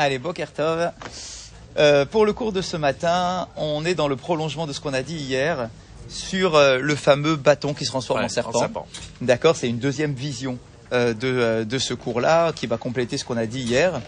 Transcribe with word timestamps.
Allez, 0.00 0.18
Bokertov. 0.20 0.92
Euh, 1.76 2.04
pour 2.06 2.24
le 2.24 2.32
cours 2.32 2.52
de 2.52 2.62
ce 2.62 2.76
matin, 2.76 3.48
on 3.56 3.84
est 3.84 3.96
dans 3.96 4.06
le 4.06 4.14
prolongement 4.14 4.68
de 4.68 4.72
ce 4.72 4.78
qu'on 4.80 4.94
a 4.94 5.02
dit 5.02 5.16
hier 5.16 5.70
sur 6.08 6.54
euh, 6.54 6.78
le 6.78 6.94
fameux 6.94 7.34
bâton 7.34 7.74
qui 7.74 7.84
se 7.84 7.90
transforme 7.90 8.20
Ouais, 8.20 8.24
en 8.24 8.26
en 8.26 8.30
serpent. 8.30 8.58
serpent. 8.60 8.86
D'accord, 9.20 9.56
c'est 9.56 9.68
une 9.68 9.78
deuxième 9.80 10.14
vision 10.14 10.56
euh, 10.92 11.14
de, 11.14 11.64
de 11.64 11.78
ce 11.80 11.94
cours-là 11.94 12.52
qui 12.52 12.68
va 12.68 12.76
compléter 12.78 13.18
ce 13.18 13.24
qu'on 13.24 13.36
a 13.36 13.46
dit 13.46 13.58
hier. 13.60 14.00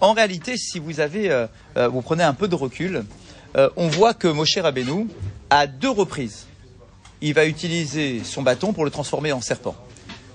En 0.00 0.14
réalité, 0.14 0.56
si 0.56 0.78
vous 0.78 1.00
avez, 1.00 1.46
vous 1.76 2.00
prenez 2.00 2.24
un 2.24 2.32
peu 2.34 2.48
de 2.48 2.54
recul, 2.54 3.04
on 3.76 3.88
voit 3.88 4.14
que 4.14 4.28
Moshe 4.28 4.56
Rabbeinu, 4.56 5.08
à 5.50 5.66
deux 5.66 5.90
reprises, 5.90 6.46
il 7.20 7.34
va 7.34 7.44
utiliser 7.44 8.22
son 8.24 8.40
bâton 8.40 8.72
pour 8.72 8.86
le 8.86 8.90
transformer 8.90 9.30
en 9.32 9.42
serpent. 9.42 9.76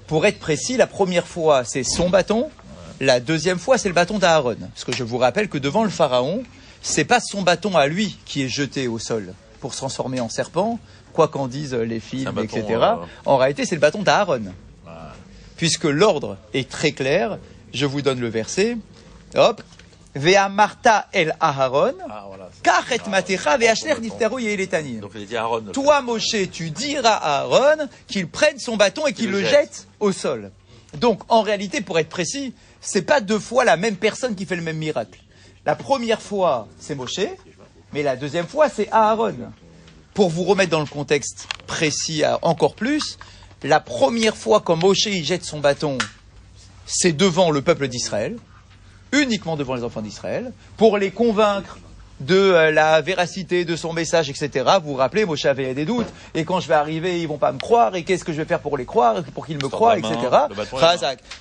Pour 0.05 0.27
être 0.27 0.37
précis, 0.39 0.77
la 0.77 0.85
première 0.87 1.25
fois, 1.27 1.63
c'est 1.65 1.83
son 1.83 2.09
bâton. 2.11 2.49
La 2.99 3.19
deuxième 3.19 3.59
fois, 3.59 3.77
c'est 3.77 3.89
le 3.89 3.93
bâton 3.93 4.17
d'Aaron. 4.17 4.57
Parce 4.73 4.83
que 4.83 4.91
je 4.91 5.03
vous 5.03 5.17
rappelle 5.17 5.49
que 5.49 5.57
devant 5.57 5.83
le 5.83 5.89
pharaon, 5.89 6.43
c'est 6.81 7.05
pas 7.05 7.19
son 7.19 7.41
bâton 7.41 7.75
à 7.75 7.87
lui 7.87 8.17
qui 8.25 8.43
est 8.43 8.49
jeté 8.49 8.87
au 8.87 8.99
sol 8.99 9.33
pour 9.59 9.73
se 9.73 9.79
transformer 9.79 10.19
en 10.19 10.29
serpent, 10.29 10.79
quoi 11.13 11.27
qu'en 11.27 11.47
disent 11.47 11.73
les 11.73 11.99
films, 11.99 12.31
bâton, 12.31 12.57
etc. 12.57 12.63
euh, 12.69 12.95
En 13.25 13.37
réalité, 13.37 13.65
c'est 13.65 13.75
le 13.75 13.81
bâton 13.81 14.01
d'Aaron. 14.03 14.41
Puisque 15.57 15.85
l'ordre 15.85 16.37
est 16.53 16.69
très 16.69 16.91
clair, 16.91 17.39
je 17.73 17.85
vous 17.85 18.01
donne 18.03 18.19
le 18.19 18.29
verset. 18.29 18.77
Hop. 19.35 19.61
Vea 20.15 20.49
Marta 20.49 21.07
el 21.13 21.35
Aharon, 21.39 21.93
Ah, 22.09 22.25
voilà. 22.27 22.49
kachet 22.63 23.07
matecha 23.09 23.57
dit 25.21 25.35
Aaron. 25.35 25.61
le 25.65 25.71
Toi, 25.71 26.01
Moshe, 26.01 26.49
tu 26.51 26.71
diras 26.71 27.13
à 27.13 27.41
Aaron 27.41 27.87
qu'il 28.07 28.27
prenne 28.27 28.57
son 28.57 28.77
bâton 28.77 29.05
et 29.05 29.13
qu'il 29.13 29.29
le 29.29 29.43
jette 29.43 29.87
au 29.99 30.11
sol. 30.11 30.51
Donc, 30.95 31.21
en 31.27 31.41
réalité, 31.41 31.81
pour 31.81 31.99
être 31.99 32.09
précis, 32.09 32.53
c'est 32.81 33.01
pas 33.01 33.21
deux 33.21 33.39
fois 33.39 33.65
la 33.65 33.77
même 33.77 33.95
personne 33.95 34.35
qui 34.35 34.45
fait 34.45 34.55
le 34.55 34.61
même 34.61 34.77
miracle. 34.77 35.19
La 35.65 35.75
première 35.75 36.21
fois, 36.21 36.67
c'est 36.79 36.95
Moshe, 36.95 37.19
mais 37.93 38.03
la 38.03 38.15
deuxième 38.15 38.47
fois, 38.47 38.69
c'est 38.69 38.87
Aaron. 38.91 39.35
Pour 40.13 40.29
vous 40.29 40.43
remettre 40.43 40.71
dans 40.71 40.79
le 40.79 40.85
contexte 40.85 41.47
précis 41.67 42.23
à- 42.23 42.39
encore 42.41 42.75
plus, 42.75 43.17
la 43.63 43.79
première 43.79 44.35
fois 44.37 44.61
quand 44.61 44.75
Moshe 44.75 45.05
il 45.07 45.23
jette 45.23 45.43
son 45.43 45.59
bâton, 45.59 45.97
c'est 46.85 47.13
devant 47.13 47.51
le 47.51 47.61
peuple 47.61 47.87
d'Israël, 47.87 48.37
uniquement 49.11 49.57
devant 49.57 49.75
les 49.75 49.83
enfants 49.83 50.01
d'Israël, 50.01 50.53
pour 50.77 50.97
les 50.97 51.11
convaincre 51.11 51.77
de 52.19 52.35
euh, 52.35 52.71
la 52.71 53.01
véracité 53.01 53.65
de 53.65 53.75
son 53.75 53.93
message, 53.93 54.29
etc. 54.29 54.65
Vous 54.81 54.91
vous 54.91 54.95
rappelez, 54.95 55.25
Moshe 55.25 55.45
avait 55.45 55.73
des 55.73 55.85
doutes, 55.85 56.07
et 56.33 56.45
quand 56.45 56.59
je 56.59 56.67
vais 56.67 56.73
arriver, 56.73 57.21
ils 57.21 57.27
vont 57.27 57.37
pas 57.37 57.51
me 57.51 57.59
croire, 57.59 57.95
et 57.95 58.03
qu'est-ce 58.03 58.23
que 58.23 58.33
je 58.33 58.37
vais 58.37 58.45
faire 58.45 58.59
pour 58.59 58.77
les 58.77 58.85
croire, 58.85 59.23
pour 59.33 59.45
qu'ils 59.45 59.57
me 59.57 59.69
croient, 59.69 59.95
main, 59.97 60.09
etc. 60.09 60.29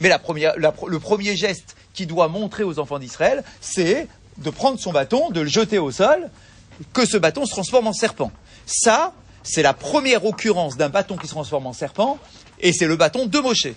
Mais 0.00 0.08
la 0.08 0.18
première, 0.18 0.58
la 0.58 0.74
le 0.86 0.98
premier 0.98 1.36
geste 1.36 1.76
qu'il 1.94 2.06
doit 2.06 2.28
montrer 2.28 2.62
aux 2.62 2.78
enfants 2.78 2.98
d'Israël, 2.98 3.42
c'est 3.60 4.08
de 4.38 4.50
prendre 4.50 4.78
son 4.78 4.92
bâton, 4.92 5.30
de 5.30 5.40
le 5.40 5.48
jeter 5.48 5.78
au 5.78 5.90
sol, 5.90 6.28
que 6.92 7.06
ce 7.06 7.16
bâton 7.16 7.46
se 7.46 7.52
transforme 7.52 7.86
en 7.86 7.92
serpent. 7.94 8.30
Ça, 8.66 9.12
c'est 9.42 9.62
la 9.62 9.72
première 9.72 10.24
occurrence 10.24 10.76
d'un 10.76 10.90
bâton 10.90 11.16
qui 11.16 11.26
se 11.26 11.32
transforme 11.32 11.66
en 11.66 11.72
serpent, 11.72 12.18
et 12.60 12.72
c'est 12.72 12.86
le 12.86 12.96
bâton 12.96 13.26
de 13.26 13.38
Moshe. 13.38 13.68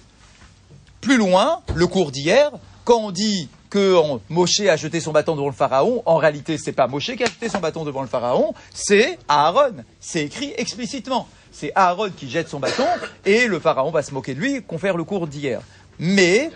Plus 1.00 1.17
loin, 1.17 1.61
le 1.75 1.88
cours 1.88 2.11
d'hier, 2.11 2.52
quand 2.83 3.00
on 3.00 3.11
dit 3.11 3.47
que 3.70 3.95
Moshe 4.30 4.62
a 4.62 4.75
jeté 4.75 5.00
son 5.00 5.12
bâton 5.12 5.36
devant 5.36 5.48
le 5.48 5.53
pharaon, 5.53 6.02
en 6.06 6.17
réalité, 6.17 6.58
c'est 6.58 6.72
pas 6.72 6.88
Moshe 6.88 7.16
qui 7.16 7.23
a 7.23 7.28
jeté 7.28 7.50
son 7.50 7.59
bâton 7.59 7.84
devant 7.84 8.02
le 8.02 8.08
pharaon, 8.08 8.53
c'est 8.73 9.20
Aaron. 9.28 9.76
C'est 10.00 10.23
écrit 10.23 10.53
explicitement. 10.58 11.28
C'est 11.52 11.72
Aaron 11.76 12.09
qui 12.09 12.30
jette 12.30 12.50
son 12.50 12.59
bâton 12.59 12.86
et 13.26 13.48
le 13.48 13.59
pharaon 13.59 13.92
va 13.92 14.02
se 14.02 14.14
moquer 14.14 14.34
de 14.34 14.39
lui, 14.39 14.64
confère 14.64 14.98
le 14.98 15.03
cours 15.03 15.28
d'hier. 15.28 15.61
Mais, 16.00 16.52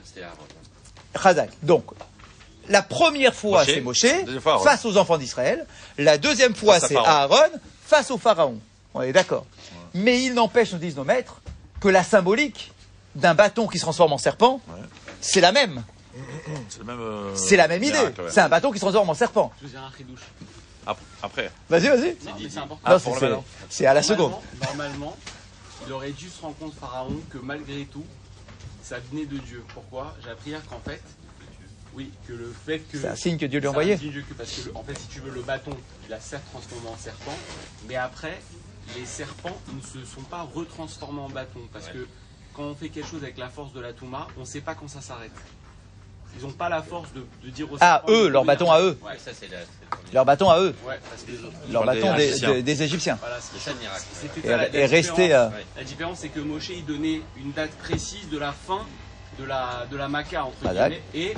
Chazak. 1.22 1.50
Donc, 1.62 1.86
la 2.70 2.82
première 2.82 3.36
fois, 3.36 3.66
c'est 3.66 3.82
Moshe 3.82 4.06
fois, 4.40 4.60
face 4.64 4.86
aux 4.86 4.98
enfants 4.98 5.18
d'Israël. 5.18 5.66
La 5.98 6.18
deuxième 6.18 6.56
fois, 6.56 6.80
c'est. 6.80 6.96
Aaron 6.96 7.50
face 7.86 8.10
au 8.10 8.18
pharaon. 8.18 8.60
On 8.94 9.02
est 9.02 9.12
d'accord. 9.12 9.46
Mais 9.94 10.24
il 10.24 10.34
n'empêche, 10.34 10.72
nous 10.72 10.80
disent 10.80 10.96
nos 10.96 11.04
maîtres, 11.04 11.42
que 11.80 11.90
la 11.90 12.04
symbolique 12.04 12.72
d'un 13.16 13.36
bâton 13.36 13.68
qui 13.68 13.78
se 13.78 13.84
transforme 13.84 14.14
en 14.14 14.18
serpent, 14.18 14.62
c'est 15.22 15.42
la 15.42 15.52
même. 15.52 15.84
C'est 16.70 16.80
le 16.80 16.86
même. 16.86 17.00
euh, 17.00 17.36
C'est 17.36 17.56
la 17.58 17.68
même 17.68 17.84
idée. 17.84 17.92
miracle, 17.94 18.22
ouais. 18.22 18.30
C'est 18.32 18.42
un 18.42 18.50
bâton 18.50 18.72
qui 18.72 18.80
se 18.80 18.84
transforme 18.86 19.10
en 19.10 19.14
serpent. 19.14 19.52
Je 19.62 19.68
vous 19.68 19.74
ai 19.76 19.78
un 19.78 19.88
ridouche. 19.88 20.22
Ap- 20.86 21.00
Après. 21.22 21.50
Vas-y, 21.70 21.88
vas-y. 21.88 22.18
Non, 22.26 22.32
mais 22.40 22.50
c'est 22.50 22.58
important. 22.58 22.82
Ah, 22.84 22.94
Non, 22.94 23.00
pour 23.00 23.02
c'est- 23.02 23.10
le 23.12 23.20
c'est- 23.20 23.26
ballon. 23.32 23.44
c'est 23.70 23.86
à 23.86 23.94
la 23.94 24.04
seconde. 24.04 24.32
Normalement, 24.32 24.68
Normalement, 24.68 25.18
il 25.88 25.94
aurait 25.94 26.12
dû 26.12 26.30
se 26.30 26.42
rendre 26.42 26.56
compte, 26.58 26.74
Pharaon, 26.80 27.20
que 27.30 27.38
malgré 27.38 27.86
tout, 27.86 28.06
ça 28.82 28.98
venait 29.12 29.26
de 29.26 29.38
Dieu. 29.38 29.64
Pourquoi? 29.74 30.16
J'ai 30.24 30.30
appris 30.32 30.50
hier 30.52 30.62
qu'en 30.70 30.80
fait, 30.84 31.02
oui, 31.96 32.12
que 32.28 32.34
le 32.34 32.54
fait 32.66 32.80
que. 32.80 33.00
C'est 33.00 33.08
un 33.08 33.16
signe 33.16 33.38
que 33.38 33.46
Dieu 33.46 33.60
lui 33.60 33.68
a 33.68 33.70
c'est 33.72 33.76
un 33.76 33.80
envoyé. 33.80 33.98
signe 33.98 34.08
de 34.08 34.12
Dieu 34.12 34.26
que- 34.28 34.34
parce 34.34 34.52
que, 34.52 34.66
le- 34.70 34.76
en 34.78 34.84
fait, 34.84 34.98
si 34.98 35.08
tu 35.08 35.20
veux, 35.22 35.32
le 35.32 35.42
bâton, 35.42 35.72
il 36.08 36.14
a 36.14 36.20
certes 36.20 36.44
transformé 36.52 36.90
en 36.90 36.98
serpent, 36.98 37.38
mais 37.88 37.96
après, 37.96 38.42
les 38.98 39.06
serpents 39.06 39.58
ne 39.74 39.82
se 39.82 40.06
sont 40.06 40.22
pas 40.24 40.46
retransformés 40.54 41.22
en 41.22 41.30
bâton. 41.30 41.62
Parce 41.72 41.88
que 41.88 42.06
quand 42.54 42.64
on 42.64 42.76
fait 42.76 42.90
quelque 42.90 43.08
chose 43.10 43.24
avec 43.24 43.38
la 43.38 43.48
force 43.50 43.72
de 43.72 43.80
la 43.80 43.94
Touma, 43.94 44.28
on 44.38 44.42
ne 44.42 44.46
sait 44.46 44.60
pas 44.62 44.76
quand 44.76 44.90
ça 44.90 45.00
s'arrête. 45.02 45.32
Ils 46.38 46.44
n'ont 46.46 46.52
pas 46.52 46.68
la 46.70 46.82
force 46.82 47.10
de, 47.14 47.24
de 47.44 47.50
dire 47.52 47.72
aux 47.72 47.78
Ah, 47.80 48.04
eux, 48.10 48.28
leur 48.28 48.44
bâton 48.44 48.72
à 48.72 48.82
eux. 48.82 48.98
Ouais, 49.04 49.14
Ça, 49.18 49.32
c'est 49.34 49.50
la- 49.52 49.60
c'est 49.60 49.66
le 49.82 49.88
premier. 49.90 50.14
Leur 50.14 50.26
bâton 50.26 50.50
à 50.50 50.60
eux. 50.60 50.76
ouais, 50.88 51.00
Leur 51.72 51.86
bâton 51.86 52.16
des, 52.16 52.24
Égyptiens. 52.30 52.54
des- 52.54 52.64
des 52.64 52.84
Égyptiens. 52.84 53.18
voilà, 53.20 53.38
c'est 53.40 53.54
C'est 53.58 53.64
ça 53.70 53.74
le 53.74 53.80
miracle. 53.80 54.04
C'était 54.22 54.48
Et, 54.48 54.50
la- 54.50 54.58
la 54.58 54.76
et 54.76 54.86
rester 54.86 55.22
différence. 55.24 55.54
Ouais. 55.54 55.66
La 55.78 55.84
différence, 55.84 56.20
c'est 56.20 56.30
que 56.30 56.40
Moshe, 56.40 56.70
il 56.70 56.86
donnait 56.86 57.22
une 57.38 57.52
date 57.52 57.72
précise 57.78 58.28
de 58.30 58.38
la 58.40 58.52
fin 58.52 58.86
de 59.40 59.46
la, 59.46 59.86
de 59.90 59.96
la 59.98 60.08
Maca, 60.08 60.46
entre 60.46 60.56
Ah, 60.66 60.70
guillemets, 60.74 61.02
et 61.14 61.34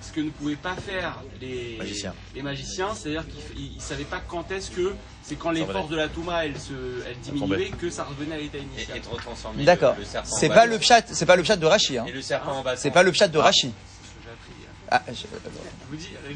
ce 0.00 0.12
que 0.12 0.20
ne 0.20 0.30
pouvaient 0.30 0.54
pas 0.56 0.74
faire 0.76 1.18
les 1.40 1.76
Magiciens. 1.78 2.14
les 2.34 2.42
magiciens, 2.42 2.94
c'est-à-dire 2.94 3.24
qu'ils 3.26 3.74
ne 3.76 3.80
savaient 3.80 4.04
pas 4.04 4.20
quand 4.26 4.50
est-ce 4.52 4.70
que, 4.70 4.94
c'est 5.22 5.34
quand 5.34 5.50
les 5.50 5.60
Ça 5.60 5.66
revenait. 5.66 5.80
forces 5.80 5.90
de 5.90 5.96
la 5.96 6.08
Touma, 6.08 6.46
elles, 6.46 6.58
se, 6.58 6.72
elles 7.06 7.18
diminuaient, 7.18 7.70
que 7.70 7.90
ça 7.90 8.04
revenait 8.04 8.34
à 8.36 8.38
l'état 8.38 8.58
Et, 8.58 8.62
initial. 8.62 8.96
et 8.96 9.00
de 9.00 9.08
retransformer 9.08 9.64
D'accord. 9.64 9.94
le, 9.94 10.00
le 10.00 10.06
serpent 10.06 10.28
C'est 10.30 10.46
en 10.46 10.48
pas 10.50 10.54
bâton. 10.60 10.70
le 10.72 10.78
pchat, 10.78 11.02
c'est 11.06 11.26
pas 11.26 11.36
le 11.36 11.42
pchat 11.42 11.56
de 11.56 11.66
Rachi. 11.66 11.98
Hein. 11.98 12.04
Et 12.08 12.12
le 12.12 12.22
serpent 12.22 12.52
en 12.58 12.62
bâton. 12.62 12.78
C'est 12.80 12.90
pas 12.92 13.02
le 13.02 13.10
pchat 13.12 13.28
de 13.28 13.38
Rachi. 13.38 13.60
C'est 13.60 14.08
ce 14.08 14.14
que 14.14 14.22
j'ai 14.24 14.30
appris 14.30 14.52
hier. 14.60 14.70
Ah, 14.90 15.02
je- 15.08 15.24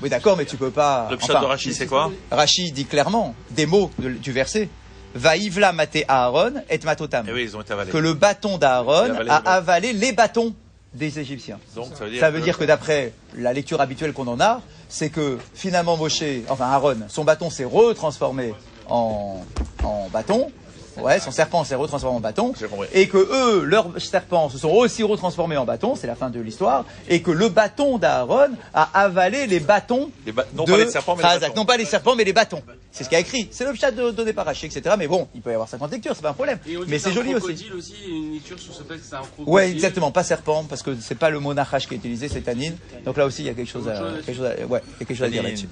oui, 0.02 0.08
d'accord, 0.08 0.36
mais 0.36 0.44
tu 0.44 0.56
peux 0.56 0.70
pas. 0.70 1.08
Le 1.10 1.16
enfin, 1.16 1.40
de 1.40 1.44
Rachid, 1.46 1.72
c'est 1.72 1.86
quoi? 1.86 2.10
Rachi 2.30 2.72
dit 2.72 2.84
clairement 2.84 3.34
des 3.50 3.66
mots 3.66 3.90
de- 3.98 4.10
du 4.10 4.32
verset. 4.32 4.68
Vaïvla 5.14 5.72
maté 5.72 6.04
Aaron 6.08 6.54
et 6.70 6.78
matotam. 6.84 7.26
Eh 7.28 7.32
oui, 7.32 7.42
ils 7.44 7.56
ont 7.56 7.60
été 7.60 7.72
avalés. 7.74 7.90
Que 7.90 7.98
le 7.98 8.14
bâton 8.14 8.56
d'Aaron 8.58 9.14
a 9.28 9.36
avalé 9.54 9.92
les 9.92 10.12
bâtons. 10.12 10.54
des 10.94 11.18
Égyptiens. 11.18 11.58
Donc 11.74 11.88
ça 11.94 12.04
veut 12.04 12.10
dire. 12.10 12.20
Ça 12.20 12.30
veut 12.30 12.40
dire 12.42 12.58
que 12.58 12.64
d'après 12.64 13.14
la 13.34 13.54
lecture 13.54 13.80
habituelle 13.80 14.12
qu'on 14.12 14.26
en 14.28 14.38
a, 14.40 14.60
c'est 14.90 15.08
que 15.08 15.38
finalement 15.54 15.96
Moshe, 15.96 16.22
enfin 16.50 16.66
Aaron, 16.66 16.96
son 17.08 17.24
bâton 17.24 17.48
s'est 17.48 17.64
retransformé 17.64 18.52
en, 18.90 19.42
en 19.84 20.08
bâton. 20.12 20.50
Ouais, 20.98 21.20
son 21.20 21.30
serpent 21.30 21.64
s'est 21.64 21.74
retransformé 21.74 22.16
en 22.16 22.20
bâton. 22.20 22.52
Et 22.92 23.08
que 23.08 23.16
eux, 23.18 23.64
leurs 23.64 23.88
serpents 24.00 24.48
se 24.50 24.58
sont 24.58 24.70
aussi 24.70 25.02
retransformés 25.02 25.56
en 25.56 25.64
bâton, 25.64 25.94
c'est 25.96 26.06
la 26.06 26.14
fin 26.16 26.30
de 26.30 26.40
l'histoire. 26.40 26.84
Et 27.08 27.22
que 27.22 27.30
le 27.30 27.48
bâton 27.48 27.98
d'Aaron 27.98 28.50
a 28.74 28.88
avalé 28.94 29.46
les 29.46 29.60
bâtons 29.60 30.10
Les 30.26 30.32
ba- 30.32 30.46
non 30.54 30.64
de 30.64 30.72
pas 30.72 30.78
les 30.78 30.90
serpents, 30.90 31.16
mais 31.16 31.22
les 31.22 31.28
Razak. 31.28 31.42
bâtons. 31.50 31.54
Non 31.60 31.64
pas 31.64 31.76
les 31.76 31.84
serpents, 31.84 32.14
mais 32.14 32.24
les 32.24 32.32
bâtons. 32.32 32.62
C'est 32.90 33.04
ce 33.04 33.08
qu'il 33.08 33.16
a 33.16 33.20
écrit. 33.20 33.48
C'est 33.50 33.64
le 33.64 33.74
chat 33.74 33.90
de 33.90 34.10
donné 34.10 34.34
par 34.34 34.46
etc. 34.50 34.82
Mais 34.98 35.06
bon, 35.06 35.26
il 35.34 35.40
peut 35.40 35.50
y 35.50 35.54
avoir 35.54 35.68
50 35.68 35.90
lectures, 35.92 36.12
c'est 36.14 36.20
pas 36.22 36.28
un 36.30 36.34
problème. 36.34 36.58
Mais 36.86 36.98
c'est 36.98 37.12
joli 37.12 37.34
aussi. 37.34 37.70
aussi. 37.74 37.94
une 38.06 38.34
lecture 38.34 38.58
sur 38.58 38.74
ce 38.74 38.82
fait 38.82 38.96
que 38.96 39.00
c'est 39.02 39.14
un 39.16 39.20
crocodile. 39.20 39.48
Ouais, 39.52 39.70
exactement, 39.70 40.10
pas 40.10 40.22
serpent, 40.22 40.64
parce 40.68 40.82
que 40.82 40.94
c'est 41.00 41.14
pas 41.18 41.30
le 41.30 41.40
mot 41.40 41.54
nachash 41.54 41.88
qui 41.88 41.94
est 41.94 41.96
utilisé, 41.96 42.28
c'est 42.28 42.42
tanine. 42.42 42.76
Donc 43.06 43.16
là 43.16 43.24
aussi, 43.24 43.42
il 43.42 43.46
y 43.46 43.48
a 43.50 43.54
quelque 43.54 43.70
chose 43.70 43.88
à, 43.88 43.92
Autre 43.92 44.00
chose 44.16 44.24
quelque 44.26 44.36
chose 44.36 44.46
à- 44.46 44.66
ouais, 44.66 44.82
il 44.86 45.00
y 45.00 45.02
a 45.02 45.06
quelque 45.06 45.14
chose 45.16 45.26
à 45.26 45.30
dire 45.30 45.42
là-dessus. 45.42 45.68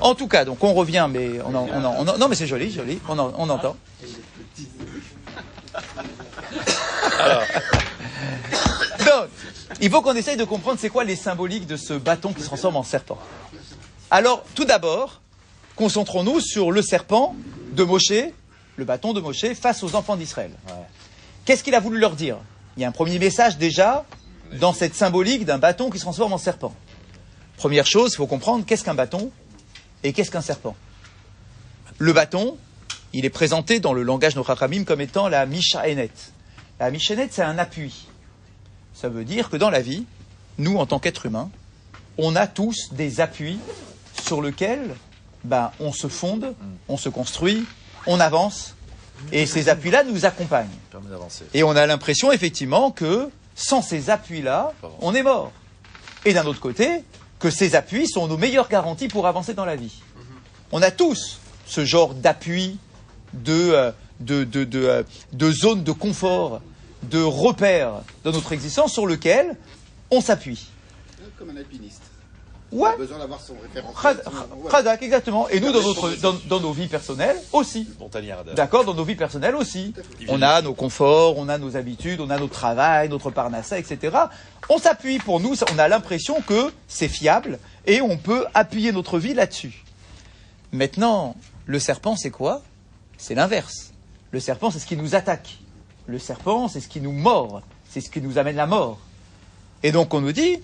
En 0.00 0.14
tout 0.14 0.28
cas, 0.28 0.46
donc 0.46 0.64
on 0.64 0.72
revient, 0.72 1.06
mais 1.10 1.32
on 1.44 1.54
en, 1.54 1.68
on 1.74 1.84
en- 1.84 1.94
on 1.98 2.08
en- 2.08 2.16
non, 2.18 2.28
mais 2.28 2.34
c'est 2.36 2.46
joli, 2.46 2.70
joli, 2.72 2.98
on, 3.08 3.18
en- 3.18 3.32
on 3.36 3.50
entend. 3.50 3.76
Donc, 8.98 9.28
il 9.80 9.90
faut 9.90 10.02
qu'on 10.02 10.14
essaye 10.14 10.36
de 10.36 10.44
comprendre 10.44 10.78
c'est 10.78 10.90
quoi 10.90 11.04
les 11.04 11.16
symboliques 11.16 11.66
de 11.66 11.76
ce 11.76 11.94
bâton 11.94 12.32
qui 12.32 12.40
se 12.40 12.46
transforme 12.46 12.76
en 12.76 12.82
serpent. 12.82 13.18
Alors, 14.10 14.44
tout 14.54 14.64
d'abord, 14.64 15.20
concentrons-nous 15.76 16.40
sur 16.40 16.70
le 16.70 16.82
serpent 16.82 17.34
de 17.72 17.82
Moshe, 17.82 18.12
le 18.76 18.84
bâton 18.84 19.12
de 19.12 19.20
Moshe, 19.20 19.54
face 19.54 19.82
aux 19.82 19.94
enfants 19.94 20.16
d'Israël. 20.16 20.50
Qu'est-ce 21.44 21.64
qu'il 21.64 21.74
a 21.74 21.80
voulu 21.80 21.98
leur 21.98 22.14
dire? 22.14 22.38
Il 22.76 22.82
y 22.82 22.84
a 22.84 22.88
un 22.88 22.92
premier 22.92 23.18
message 23.18 23.58
déjà 23.58 24.04
dans 24.60 24.72
cette 24.72 24.94
symbolique 24.94 25.44
d'un 25.44 25.58
bâton 25.58 25.90
qui 25.90 25.98
se 25.98 26.04
transforme 26.04 26.32
en 26.32 26.38
serpent. 26.38 26.74
Première 27.56 27.86
chose, 27.86 28.12
il 28.12 28.16
faut 28.16 28.26
comprendre 28.26 28.64
qu'est-ce 28.66 28.84
qu'un 28.84 28.94
bâton 28.94 29.30
et 30.04 30.12
qu'est-ce 30.12 30.30
qu'un 30.30 30.40
serpent? 30.42 30.76
Le 31.98 32.12
bâton, 32.12 32.56
il 33.12 33.24
est 33.24 33.30
présenté 33.30 33.80
dans 33.80 33.92
le 33.92 34.02
langage 34.02 34.36
Nochachamim 34.36 34.84
comme 34.84 35.00
étant 35.00 35.28
la 35.28 35.46
Mishaenet. 35.46 36.10
La 36.80 36.90
Mishaenet, 36.90 37.28
c'est 37.30 37.42
un 37.42 37.58
appui. 37.58 38.06
Ça 38.94 39.08
veut 39.08 39.24
dire 39.24 39.50
que 39.50 39.56
dans 39.56 39.70
la 39.70 39.80
vie, 39.80 40.04
nous, 40.58 40.76
en 40.78 40.86
tant 40.86 40.98
qu'êtres 40.98 41.26
humains, 41.26 41.50
on 42.18 42.36
a 42.36 42.46
tous 42.46 42.92
des 42.92 43.20
appuis 43.20 43.58
sur 44.22 44.42
lesquels 44.42 44.94
ben, 45.44 45.72
on 45.80 45.92
se 45.92 46.08
fonde, 46.08 46.54
on 46.88 46.96
se 46.96 47.08
construit, 47.08 47.64
on 48.06 48.20
avance, 48.20 48.74
et 49.30 49.46
ces 49.46 49.68
appuis-là 49.68 50.04
nous 50.04 50.24
accompagnent. 50.24 50.68
Et 51.54 51.62
on 51.62 51.70
a 51.70 51.86
l'impression 51.86 52.32
effectivement 52.32 52.90
que 52.90 53.28
sans 53.54 53.82
ces 53.82 54.10
appuis-là, 54.10 54.72
on 55.00 55.14
est 55.14 55.22
mort. 55.22 55.52
Et 56.24 56.32
d'un 56.32 56.46
autre 56.46 56.60
côté, 56.60 57.04
que 57.38 57.50
ces 57.50 57.74
appuis 57.74 58.08
sont 58.08 58.26
nos 58.28 58.36
meilleures 58.36 58.68
garanties 58.68 59.08
pour 59.08 59.26
avancer 59.26 59.54
dans 59.54 59.64
la 59.64 59.76
vie. 59.76 60.00
On 60.70 60.80
a 60.80 60.90
tous 60.90 61.40
ce 61.66 61.84
genre 61.84 62.14
d'appui, 62.14 62.78
de, 63.34 63.70
euh, 63.72 63.90
de, 64.20 64.44
de, 64.44 64.64
de, 64.64 64.84
euh, 64.84 65.02
de 65.32 65.50
zone 65.50 65.82
de 65.82 65.92
confort, 65.92 66.60
de 67.04 67.22
repères 67.22 68.02
dans 68.24 68.32
notre 68.32 68.52
existence 68.52 68.92
sur 68.92 69.06
lequel 69.06 69.56
on 70.10 70.20
s'appuie. 70.20 70.68
Comme 71.38 71.50
un 71.50 71.56
alpiniste. 71.56 72.02
Ouais, 72.70 72.88
Il 72.92 72.94
a 72.94 72.96
besoin 72.96 73.18
d'avoir 73.18 73.40
son 73.40 73.54
référentiel. 73.62 74.16
Ouais. 74.56 74.70
Khadak, 74.70 75.02
exactement. 75.02 75.46
Et 75.50 75.60
nous, 75.60 75.72
dans, 75.72 75.82
notre, 75.82 76.10
dans, 76.22 76.34
dans 76.48 76.60
nos 76.60 76.72
vies 76.72 76.86
personnelles 76.86 77.36
aussi. 77.52 77.86
Montagnard. 78.00 78.44
D'accord, 78.56 78.84
dans 78.86 78.94
nos 78.94 79.04
vies 79.04 79.14
personnelles 79.14 79.56
aussi. 79.56 79.92
On 80.28 80.40
a 80.40 80.62
nos 80.62 80.72
conforts, 80.72 81.36
on 81.36 81.50
a 81.50 81.58
nos 81.58 81.76
habitudes, 81.76 82.20
on 82.20 82.30
a 82.30 82.38
notre 82.38 82.54
travail, 82.54 83.10
notre 83.10 83.30
parnassa, 83.30 83.78
etc. 83.78 84.16
On 84.70 84.78
s'appuie 84.78 85.18
pour 85.18 85.38
nous, 85.38 85.54
on 85.74 85.78
a 85.78 85.86
l'impression 85.88 86.40
que 86.40 86.72
c'est 86.88 87.08
fiable 87.08 87.58
et 87.86 88.00
on 88.00 88.16
peut 88.16 88.46
appuyer 88.54 88.90
notre 88.92 89.18
vie 89.18 89.34
là-dessus. 89.34 89.84
Maintenant, 90.72 91.36
le 91.66 91.78
serpent, 91.78 92.16
c'est 92.16 92.30
quoi? 92.30 92.62
C'est 93.22 93.36
l'inverse. 93.36 93.92
Le 94.32 94.40
serpent, 94.40 94.72
c'est 94.72 94.80
ce 94.80 94.86
qui 94.86 94.96
nous 94.96 95.14
attaque. 95.14 95.58
Le 96.08 96.18
serpent, 96.18 96.66
c'est 96.66 96.80
ce 96.80 96.88
qui 96.88 97.00
nous 97.00 97.12
mord. 97.12 97.62
C'est 97.88 98.00
ce 98.00 98.10
qui 98.10 98.20
nous 98.20 98.36
amène 98.36 98.56
la 98.56 98.66
mort. 98.66 98.98
Et 99.84 99.92
donc, 99.92 100.12
on 100.12 100.20
nous 100.20 100.32
dit, 100.32 100.58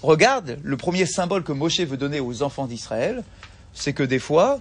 regarde, 0.00 0.60
le 0.62 0.76
premier 0.76 1.06
symbole 1.06 1.42
que 1.42 1.50
Moshe 1.50 1.80
veut 1.80 1.96
donner 1.96 2.20
aux 2.20 2.44
enfants 2.44 2.68
d'Israël, 2.68 3.24
c'est 3.72 3.94
que 3.94 4.04
des 4.04 4.20
fois, 4.20 4.60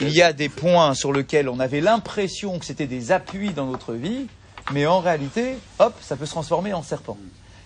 il 0.00 0.08
y 0.14 0.22
a 0.22 0.32
des 0.32 0.48
points 0.48 0.94
sur 0.94 1.12
lesquels 1.12 1.50
on 1.50 1.60
avait 1.60 1.82
l'impression 1.82 2.58
que 2.58 2.64
c'était 2.64 2.86
des 2.86 3.12
appuis 3.12 3.50
dans 3.50 3.66
notre 3.66 3.92
vie, 3.92 4.26
mais 4.72 4.86
en 4.86 5.00
réalité, 5.00 5.56
hop, 5.80 5.94
ça 6.00 6.16
peut 6.16 6.24
se 6.24 6.30
transformer 6.30 6.72
en 6.72 6.82
serpent. 6.82 7.18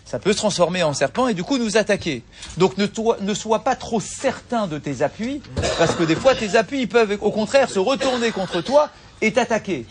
Ça 0.04 0.18
peut 0.18 0.32
se 0.32 0.38
transformer 0.38 0.82
en 0.82 0.94
serpent 0.94 1.28
et 1.28 1.34
du 1.34 1.44
coup 1.44 1.58
nous 1.58 1.76
attaquer. 1.76 2.24
Donc 2.56 2.76
ne, 2.76 3.34
sois 3.34 3.58
pas 3.60 3.76
trop 3.76 4.00
certain 4.00 4.66
de 4.66 4.78
tes 4.78 5.02
appuis, 5.02 5.42
parce 5.78 5.94
que 5.94 6.02
des 6.02 6.16
fois 6.16 6.34
tes 6.34 6.56
appuis 6.56 6.88
peuvent 6.88 7.18
au 7.20 7.30
contraire 7.30 7.70
se 7.70 7.78
retourner 7.78 8.32
contre 8.32 8.62
toi 8.62 8.90
et 9.20 9.32
t'attaquer. 9.32 9.86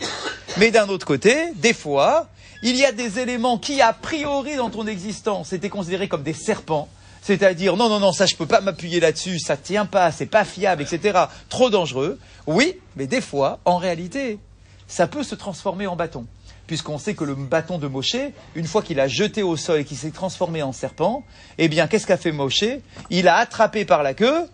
Mais 0.56 0.70
d'un 0.70 0.88
autre 0.88 1.06
côté, 1.06 1.52
des 1.56 1.72
fois, 1.72 2.28
il 2.62 2.76
y 2.76 2.84
a 2.84 2.92
des 2.92 3.18
éléments 3.18 3.58
qui, 3.58 3.80
a 3.80 3.92
priori, 3.92 4.56
dans 4.56 4.70
ton 4.70 4.86
existence, 4.86 5.52
étaient 5.52 5.68
considérés 5.68 6.08
comme 6.08 6.22
des 6.22 6.32
serpents. 6.32 6.88
C'est-à-dire, 7.22 7.76
non, 7.76 7.88
non, 7.88 8.00
non, 8.00 8.12
ça, 8.12 8.26
je 8.26 8.36
peux 8.36 8.46
pas 8.46 8.60
m'appuyer 8.60 9.00
là-dessus, 9.00 9.38
ça 9.38 9.56
tient 9.56 9.86
pas, 9.86 10.10
c'est 10.12 10.26
pas 10.26 10.44
fiable, 10.44 10.82
etc. 10.82 11.18
Trop 11.48 11.68
dangereux. 11.70 12.18
Oui, 12.46 12.76
mais 12.96 13.06
des 13.06 13.20
fois, 13.20 13.60
en 13.64 13.76
réalité, 13.76 14.38
ça 14.86 15.06
peut 15.06 15.22
se 15.22 15.34
transformer 15.34 15.86
en 15.86 15.94
bâton. 15.94 16.26
Puisqu'on 16.66 16.98
sait 16.98 17.14
que 17.14 17.24
le 17.24 17.34
bâton 17.34 17.78
de 17.78 17.86
Moshe, 17.86 18.16
une 18.54 18.66
fois 18.66 18.82
qu'il 18.82 19.00
a 19.00 19.08
jeté 19.08 19.42
au 19.42 19.56
sol 19.56 19.80
et 19.80 19.84
qu'il 19.84 19.96
s'est 19.96 20.10
transformé 20.10 20.62
en 20.62 20.72
serpent, 20.72 21.22
eh 21.58 21.68
bien, 21.68 21.86
qu'est-ce 21.86 22.06
qu'a 22.06 22.16
fait 22.16 22.32
Moshe? 22.32 22.64
Il 23.10 23.28
a 23.28 23.36
attrapé 23.36 23.84
par 23.84 24.02
la 24.02 24.14
queue, 24.14 24.46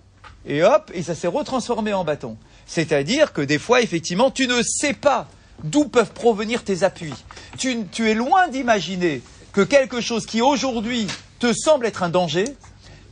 et 0.47 0.63
hop, 0.63 0.91
et 0.95 1.03
ça 1.03 1.15
s'est 1.15 1.29
retransformé 1.29 1.93
en 1.93 2.05
bâton. 2.05 2.37
C'est-à-dire 2.67 3.33
que 3.33 3.41
des 3.41 3.59
fois, 3.59 3.81
effectivement, 3.83 4.31
tu 4.31 4.47
ne 4.47 4.63
sais 4.63 4.95
pas 4.95 5.29
d'où 5.63 5.85
peuvent 5.85 6.13
provenir 6.13 6.65
tes 6.65 6.83
appuis. 6.83 7.15
Tu, 7.59 7.87
es 7.99 8.15
loin 8.15 8.49
d'imaginer 8.49 9.23
que 9.53 9.61
quelque 9.61 10.01
chose 10.01 10.27
qui 10.27 10.43
aujourd'hui 10.43 11.07
te 11.39 11.53
semble 11.53 11.87
être 11.87 12.03
un 12.03 12.09
danger, 12.09 12.45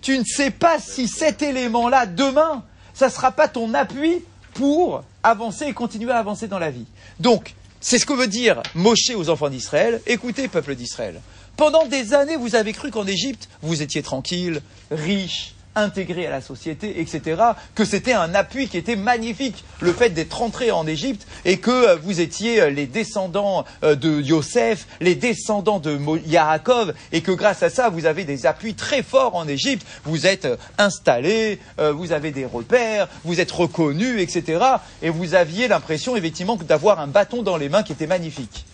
tu 0.01 0.19
ne 0.19 0.25
sais 0.25 0.51
pas 0.51 0.79
si 0.81 1.09
cet 1.09 1.43
élément-là, 1.43 2.07
demain, 2.07 2.65
ça 2.95 3.07
ne 3.07 3.13
sera 3.13 3.33
pas 3.33 3.49
ton 3.49 3.75
appui 3.75 4.23
pour 4.55 5.05
avancer 5.23 5.67
et 5.67 5.73
continuer 5.73 6.13
à 6.13 6.19
avancer 6.19 6.49
dans 6.49 6.59
la 6.59 6.71
vie. 6.71 6.87
Donc, 7.21 7.55
c'est 7.81 7.99
ce 7.99 8.07
que 8.07 8.13
veut 8.13 8.27
dire 8.27 8.63
Moshe 8.75 9.11
aux 9.17 9.29
enfants 9.29 9.49
d'Israël. 9.49 10.01
Écoutez, 10.07 10.49
peuple 10.49 10.75
d'Israël, 10.75 11.21
pendant 11.57 11.87
des 11.87 12.15
années, 12.15 12.37
vous 12.37 12.55
avez 12.55 12.73
cru 12.73 12.91
qu'en 12.91 13.07
Égypte, 13.07 13.49
vous 13.63 13.83
étiez 13.83 14.03
tranquille, 14.03 14.61
riche, 14.91 15.55
intégré 15.75 16.27
à 16.27 16.31
la 16.31 16.41
société, 16.41 17.01
etc., 17.01 17.41
que 17.75 17.85
c'était 17.85 18.13
un 18.13 18.35
appui 18.35 18.69
qui 18.69 18.77
était 18.77 18.97
magnifique, 18.97 19.65
le 19.81 19.93
fait 19.93 20.11
d'être 20.11 20.35
rentré 20.35 20.71
en 20.71 20.87
Égypte 20.87 21.27
et 21.45 21.59
que 21.59 21.71
euh, 21.71 21.97
vous 21.97 22.21
étiez 22.21 22.61
euh, 22.61 22.71
les 22.71 22.87
descendants 22.87 23.65
euh, 23.83 23.95
de 23.95 24.21
Yosef, 24.21 24.87
les 25.01 25.15
descendants 25.15 25.79
de 25.79 25.99
Yaakov, 26.27 26.95
et 27.13 27.23
que 27.23 27.33
grâce 27.33 27.63
à 27.63 27.71
ça, 27.71 27.89
vous 27.89 28.07
avez 28.07 28.25
des 28.25 28.47
appuis 28.47 28.75
très 28.75 29.03
forts 29.03 29.35
en 29.35 29.49
Égypte, 29.49 29.87
vous 30.05 30.27
êtes 30.27 30.49
installés, 30.79 31.59
vous 31.79 32.13
avez 32.13 32.31
des 32.31 32.45
repères, 32.45 33.09
vous 33.25 33.41
êtes 33.41 33.51
reconnus, 33.51 34.21
etc., 34.21 34.65
et 35.03 35.11
vous 35.11 35.35
aviez 35.35 35.69
l'impression, 35.69 36.17
effectivement, 36.17 36.57
d'avoir 36.57 37.01
un 37.01 37.07
bâton 37.07 37.43
dans 37.43 37.57
les 37.57 37.69
mains 37.69 37.83
qui 37.83 37.93
était 37.93 38.07
magnifique. 38.07 38.65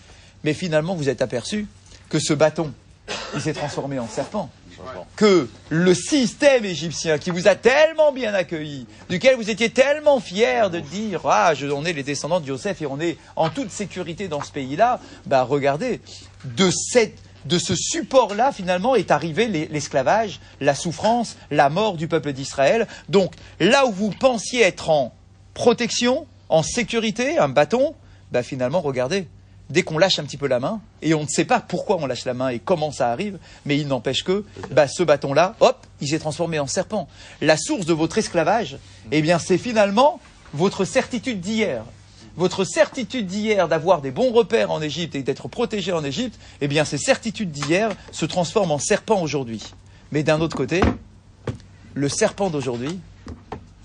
Mais 0.45 0.55
finalement, 0.55 0.95
vous 0.95 1.09
êtes 1.09 1.23
aperçu 1.23 1.67
que 2.09 2.19
ce 2.19 2.33
bâton, 2.33 2.73
il 3.35 3.41
s'est 3.41 3.53
transformé 3.53 3.99
en 3.99 4.09
serpent 4.09 4.51
que 5.17 5.49
le 5.69 5.95
système 5.95 6.65
égyptien 6.65 7.19
qui 7.19 7.31
vous 7.31 7.49
a 7.49 7.55
tellement 7.55 8.13
bien 8.13 8.35
accueilli, 8.35 8.87
duquel 9.09 9.37
vous 9.37 9.51
étiez 9.51 9.71
tellement 9.71 10.21
fiers 10.21 10.69
de 10.71 10.81
dire 10.81 11.23
ah 11.25 11.55
je, 11.55 11.67
on 11.67 11.85
est 11.85 11.93
les 11.93 12.03
descendants 12.03 12.41
de 12.41 12.47
Joseph 12.47 12.83
et 12.83 12.87
on 12.87 13.01
est 13.01 13.17
en 13.37 13.51
toute 13.51 13.71
sécurité 13.71 14.29
dans 14.29 14.43
ce 14.43 14.53
pays-là, 14.53 15.01
bah 15.27 15.43
regardez 15.43 16.01
de 16.45 16.71
cette 16.71 17.19
de 17.45 17.59
ce 17.59 17.75
support-là, 17.77 18.53
finalement, 18.53 18.95
est 18.95 19.11
arrivé 19.11 19.47
l'es- 19.47 19.69
l'esclavage, 19.71 20.41
la 20.61 20.75
souffrance, 20.75 21.37
la 21.51 21.71
mort 21.71 21.97
du 21.97 22.07
peuple 22.09 22.33
d'Israël. 22.33 22.87
Donc, 23.09 23.33
là 23.61 23.87
où 23.87 23.93
vous 23.93 24.11
pensiez 24.11 24.63
être 24.63 24.91
en 24.91 25.15
protection, 25.55 26.27
en 26.51 26.63
sécurité, 26.63 27.39
un 27.39 27.49
bâton, 27.49 27.95
bah 28.33 28.43
finalement, 28.43 28.81
regardez, 28.81 29.29
dès 29.71 29.83
qu'on 29.83 29.99
lâche 29.99 30.19
un 30.19 30.25
petit 30.25 30.37
peu 30.37 30.49
la 30.49 30.61
main, 30.61 30.81
et 31.03 31.15
on 31.15 31.23
ne 31.23 31.29
sait 31.29 31.45
pas 31.45 31.61
pourquoi 31.61 31.97
on 32.01 32.07
lâche 32.07 32.25
la 32.25 32.35
main 32.35 32.49
et 32.49 32.59
comment 32.59 32.91
ça 32.91 33.11
arrive, 33.11 33.39
mais 33.67 33.79
il 33.79 33.87
n'empêche 33.89 34.25
que 34.25 34.45
bah, 34.71 34.89
ce 34.89 35.03
bâton-là, 35.03 35.57
hop, 35.61 35.87
il 36.01 36.09
s'est 36.09 36.19
transformé 36.19 36.59
en 36.59 36.67
serpent. 36.67 37.09
La 37.41 37.57
source 37.57 37.87
de 37.87 37.93
votre 37.93 38.19
esclavage, 38.19 38.79
eh 39.13 39.23
bien, 39.23 39.39
c'est 39.39 39.59
finalement 39.59 40.21
votre 40.55 40.85
certitude 40.85 41.41
d'hier. 41.41 41.85
Votre 42.37 42.65
certitude 42.65 43.27
d'hier 43.27 43.69
d'avoir 43.69 44.01
des 44.01 44.13
bons 44.13 44.33
repères 44.33 44.71
en 44.71 44.81
Égypte 44.81 45.17
et 45.17 45.23
d'être 45.23 45.49
protégé 45.49 45.93
en 45.93 46.05
Égypte, 46.05 46.39
eh 46.61 46.69
bien, 46.69 46.85
ces 46.85 46.99
certitudes 46.99 47.51
d'hier 47.51 47.91
se 48.13 48.27
transforment 48.27 48.73
en 48.73 48.79
serpent 48.79 49.21
aujourd'hui. 49.21 49.63
Mais 50.13 50.23
d'un 50.23 50.41
autre 50.41 50.57
côté, 50.57 50.81
le 51.95 52.09
serpent 52.09 52.49
d'aujourd'hui, 52.49 52.99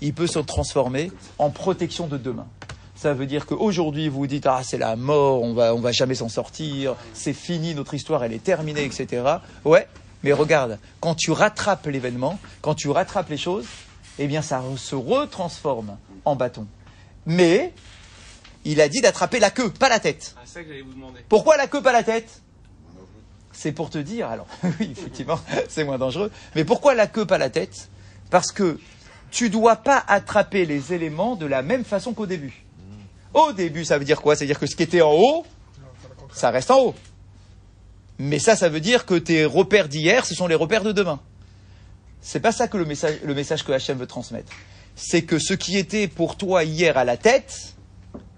il 0.00 0.14
peut 0.14 0.26
se 0.26 0.38
transformer 0.38 1.10
en 1.38 1.50
protection 1.50 2.06
de 2.06 2.16
demain. 2.16 2.46
Ça 2.96 3.12
veut 3.12 3.26
dire 3.26 3.46
qu'aujourd'hui, 3.46 4.08
vous 4.08 4.18
vous 4.18 4.26
dites, 4.26 4.46
ah, 4.46 4.62
c'est 4.62 4.78
la 4.78 4.96
mort, 4.96 5.42
on 5.42 5.52
va, 5.52 5.74
on 5.74 5.80
va 5.80 5.92
jamais 5.92 6.14
s'en 6.14 6.28
sortir, 6.28 6.94
c'est 7.12 7.32
fini, 7.32 7.74
notre 7.74 7.94
histoire, 7.94 8.22
elle 8.24 8.32
est 8.32 8.42
terminée, 8.42 8.84
etc. 8.84 9.22
Ouais, 9.64 9.88
mais 10.22 10.32
regarde, 10.32 10.78
quand 11.00 11.14
tu 11.14 11.32
rattrapes 11.32 11.86
l'événement, 11.86 12.38
quand 12.62 12.74
tu 12.74 12.88
rattrapes 12.88 13.28
les 13.28 13.36
choses, 13.36 13.66
eh 14.18 14.26
bien, 14.26 14.42
ça 14.42 14.62
se 14.76 14.94
retransforme 14.94 15.98
en 16.24 16.36
bâton. 16.36 16.66
Mais, 17.26 17.72
il 18.64 18.80
a 18.80 18.88
dit 18.88 19.00
d'attraper 19.00 19.40
la 19.40 19.50
queue, 19.50 19.70
pas 19.70 19.88
la 19.88 20.00
tête. 20.00 20.34
Ah, 20.36 20.42
c'est 20.44 20.54
ça 20.54 20.62
que 20.62 20.68
j'allais 20.68 20.82
vous 20.82 20.94
demander. 20.94 21.20
Pourquoi 21.28 21.56
la 21.56 21.66
queue, 21.66 21.82
pas 21.82 21.92
la 21.92 22.02
tête? 22.02 22.40
C'est 23.52 23.72
pour 23.72 23.90
te 23.90 23.98
dire, 23.98 24.28
alors, 24.28 24.46
oui, 24.80 24.88
effectivement, 24.92 25.38
c'est 25.68 25.84
moins 25.84 25.98
dangereux, 25.98 26.30
mais 26.54 26.64
pourquoi 26.64 26.94
la 26.94 27.06
queue, 27.06 27.26
pas 27.26 27.38
la 27.38 27.50
tête? 27.50 27.88
Parce 28.30 28.50
que 28.50 28.78
tu 29.30 29.50
dois 29.50 29.76
pas 29.76 30.02
attraper 30.06 30.64
les 30.64 30.94
éléments 30.94 31.36
de 31.36 31.46
la 31.46 31.62
même 31.62 31.84
façon 31.84 32.14
qu'au 32.14 32.26
début. 32.26 32.63
Au 33.34 33.52
début, 33.52 33.84
ça 33.84 33.98
veut 33.98 34.04
dire 34.04 34.22
quoi? 34.22 34.36
C'est-à-dire 34.36 34.58
que 34.58 34.66
ce 34.66 34.76
qui 34.76 34.84
était 34.84 35.02
en 35.02 35.12
haut, 35.12 35.44
ça 36.32 36.50
reste 36.50 36.70
en 36.70 36.80
haut. 36.80 36.94
Mais 38.18 38.38
ça, 38.38 38.54
ça 38.54 38.68
veut 38.68 38.80
dire 38.80 39.06
que 39.06 39.14
tes 39.14 39.44
repères 39.44 39.88
d'hier, 39.88 40.24
ce 40.24 40.34
sont 40.34 40.46
les 40.46 40.54
repères 40.54 40.84
de 40.84 40.92
demain. 40.92 41.20
C'est 42.20 42.40
pas 42.40 42.52
ça 42.52 42.68
que 42.68 42.76
le 42.76 42.84
message, 42.84 43.18
le 43.24 43.34
message 43.34 43.64
que 43.64 43.72
Hachem 43.72 43.98
veut 43.98 44.06
transmettre. 44.06 44.52
C'est 44.94 45.22
que 45.22 45.38
ce 45.38 45.52
qui 45.52 45.76
était 45.76 46.06
pour 46.06 46.36
toi 46.36 46.62
hier 46.62 46.96
à 46.96 47.04
la 47.04 47.16
tête, 47.16 47.74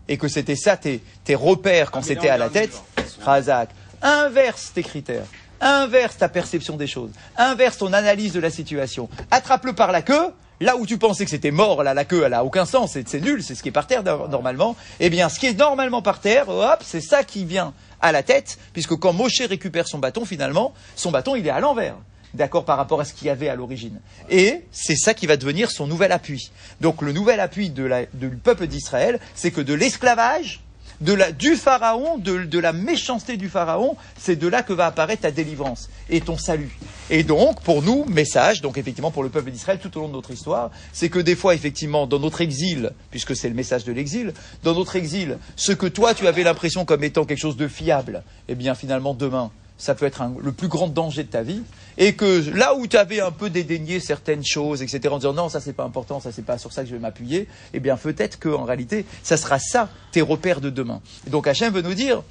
et 0.09 0.17
que 0.17 0.29
c'était 0.29 0.57
ça 0.57 0.77
tes, 0.77 1.03
tes 1.25 1.35
repères 1.35 1.91
quand 1.91 2.01
Un 2.01 2.03
c'était 2.03 2.29
à 2.29 2.39
la 2.39 2.49
tête. 2.49 2.83
Razak, 3.23 3.71
inverse 4.03 4.73
tes 4.73 4.83
critères, 4.83 5.27
inverse 5.61 6.17
ta 6.17 6.29
perception 6.29 6.77
des 6.77 6.87
choses, 6.87 7.11
inverse 7.37 7.79
ton 7.79 7.93
analyse 7.93 8.33
de 8.33 8.41
la 8.41 8.51
situation, 8.51 9.09
attrape-le 9.31 9.75
par 9.75 9.93
la 9.93 10.03
queue, 10.03 10.33
là 10.61 10.77
où 10.77 10.87
tu 10.87 10.99
pensais 10.99 11.25
que 11.25 11.31
c'était 11.31 11.51
mort, 11.51 11.83
là 11.83 11.95
la 11.95 12.05
queue 12.05 12.23
elle 12.25 12.35
a 12.35 12.45
aucun 12.45 12.65
sens, 12.67 12.93
c'est 12.93 13.21
nul, 13.21 13.43
c'est 13.43 13.55
ce 13.55 13.63
qui 13.63 13.69
est 13.69 13.73
par 13.73 13.87
terre 13.87 14.03
no- 14.03 14.29
normalement, 14.29 14.77
eh 15.01 15.11
bien 15.11 15.29
ce 15.29 15.39
qui 15.39 15.47
est 15.47 15.59
normalement 15.59 16.03
par 16.03 16.21
terre, 16.21 16.49
hop, 16.49 16.83
c'est 16.85 17.01
ça 17.01 17.25
qui 17.25 17.45
vient 17.45 17.73
à 18.01 18.13
la 18.13 18.23
tête, 18.23 18.59
puisque 18.73 18.97
quand 18.97 19.13
Moshe 19.13 19.41
récupère 19.49 19.89
son 19.89 19.99
bâton 19.99 20.25
finalement, 20.25 20.73
son 20.95 21.11
bâton 21.11 21.35
il 21.37 21.47
est 21.47 21.51
à 21.51 21.61
l'envers. 21.61 21.97
D'accord 22.35 22.67
par 22.67 22.77
rapport 22.77 23.01
à 23.01 23.07
ce 23.07 23.15
qu'il 23.15 23.29
y 23.29 23.31
avait 23.31 23.49
à 23.49 23.55
l'origine. 23.55 23.99
Et 24.29 24.65
c'est 24.71 24.97
ça 24.97 25.15
qui 25.15 25.27
va 25.27 25.39
devenir 25.39 25.71
son 25.71 25.87
nouvel 25.87 26.13
appui. 26.13 26.51
Donc 26.83 27.01
le 27.01 27.13
nouvel 27.13 27.41
appui 27.41 27.71
de 27.71 27.89
du 28.13 28.29
peuple 28.29 28.67
d'Israël, 28.67 29.21
c'est 29.35 29.51
que 29.51 29.63
de 29.63 29.73
l'esclavage, 29.73 30.61
de 31.01 31.13
la, 31.13 31.33
du 31.33 31.57
pharaon, 31.57 32.19
de, 32.19 32.45
de 32.45 32.59
la 32.59 32.73
méchanceté 32.73 33.37
du 33.37 33.49
pharaon, 33.49 33.97
c'est 34.19 34.37
de 34.37 34.49
là 34.49 34.63
que 34.63 34.73
va 34.73 34.87
apparaître 34.87 35.23
ta 35.23 35.31
délivrance 35.31 35.89
et 36.09 36.21
ton 36.21 36.39
salut. 36.39 36.77
Et 37.11 37.23
donc, 37.23 37.61
pour 37.63 37.83
nous, 37.83 38.05
message, 38.07 38.63
donc 38.63 38.79
effectivement 38.79 39.11
pour 39.11 39.23
le 39.23 39.29
peuple 39.29 39.51
d'Israël 39.51 39.79
tout 39.81 39.97
au 39.97 40.01
long 40.01 40.09
de 40.09 40.15
notre 40.15 40.33
histoire, 40.33 40.71
c'est 40.93 41.09
que 41.09 41.19
des 41.19 41.37
fois, 41.37 41.55
effectivement, 41.55 42.07
dans 42.07 42.19
notre 42.19 42.41
exil, 42.41 42.91
puisque 43.11 43.37
c'est 43.37 43.49
le 43.49 43.55
message 43.55 43.85
de 43.85 43.93
l'exil, 43.93 44.33
dans 44.63 44.75
notre 44.75 44.97
exil, 44.97 45.39
ce 45.55 45.73
que 45.73 45.87
toi 45.87 46.15
tu 46.15 46.27
avais 46.27 46.43
l'impression 46.43 46.85
comme 46.85 47.05
étant 47.05 47.25
quelque 47.25 47.39
chose 47.39 47.57
de 47.57 47.69
fiable, 47.69 48.23
eh 48.49 48.55
bien 48.55 48.75
finalement 48.75 49.15
demain, 49.15 49.51
ça 49.79 49.95
peut 49.95 50.07
être 50.07 50.23
le 50.41 50.53
plus 50.53 50.69
grand 50.69 50.89
danger 50.89 51.23
de 51.23 51.29
ta 51.29 51.43
vie, 51.43 51.63
et 51.99 52.15
que 52.15 52.51
là 52.51 52.75
où 52.75 52.87
tu 52.87 52.97
avais 52.97 53.21
un 53.21 53.31
peu 53.31 53.51
dédaigné 53.51 54.01
certaines 54.01 54.45
choses, 54.45 54.83
etc., 54.83 55.09
en 55.11 55.19
disant 55.19 55.33
non, 55.33 55.49
ça 55.49 55.61
c'est 55.61 55.73
pas 55.73 55.85
important, 55.85 56.21
ça 56.21 56.33
c'est 56.33 56.45
pas 56.45 56.59
sur 56.59 56.73
ça 56.73 56.83
que 56.83 56.89
je 56.89 56.95
vais 56.95 57.01
m'appuyer, 57.01 57.49
eh 57.75 57.81
bien 57.81 57.97
peut-être 57.97 58.39
qu'en 58.39 58.65
réalité, 58.65 59.05
ça 59.23 59.37
sera 59.37 59.59
ça 59.59 59.89
tes 60.13 60.23
repères 60.23 60.61
de 60.61 60.71
demain. 60.71 61.01
Et 61.27 61.31
donc 61.31 61.47
Hachem 61.47 61.73
veut 61.73 61.83
nous 61.83 61.95
dire, 61.95 62.23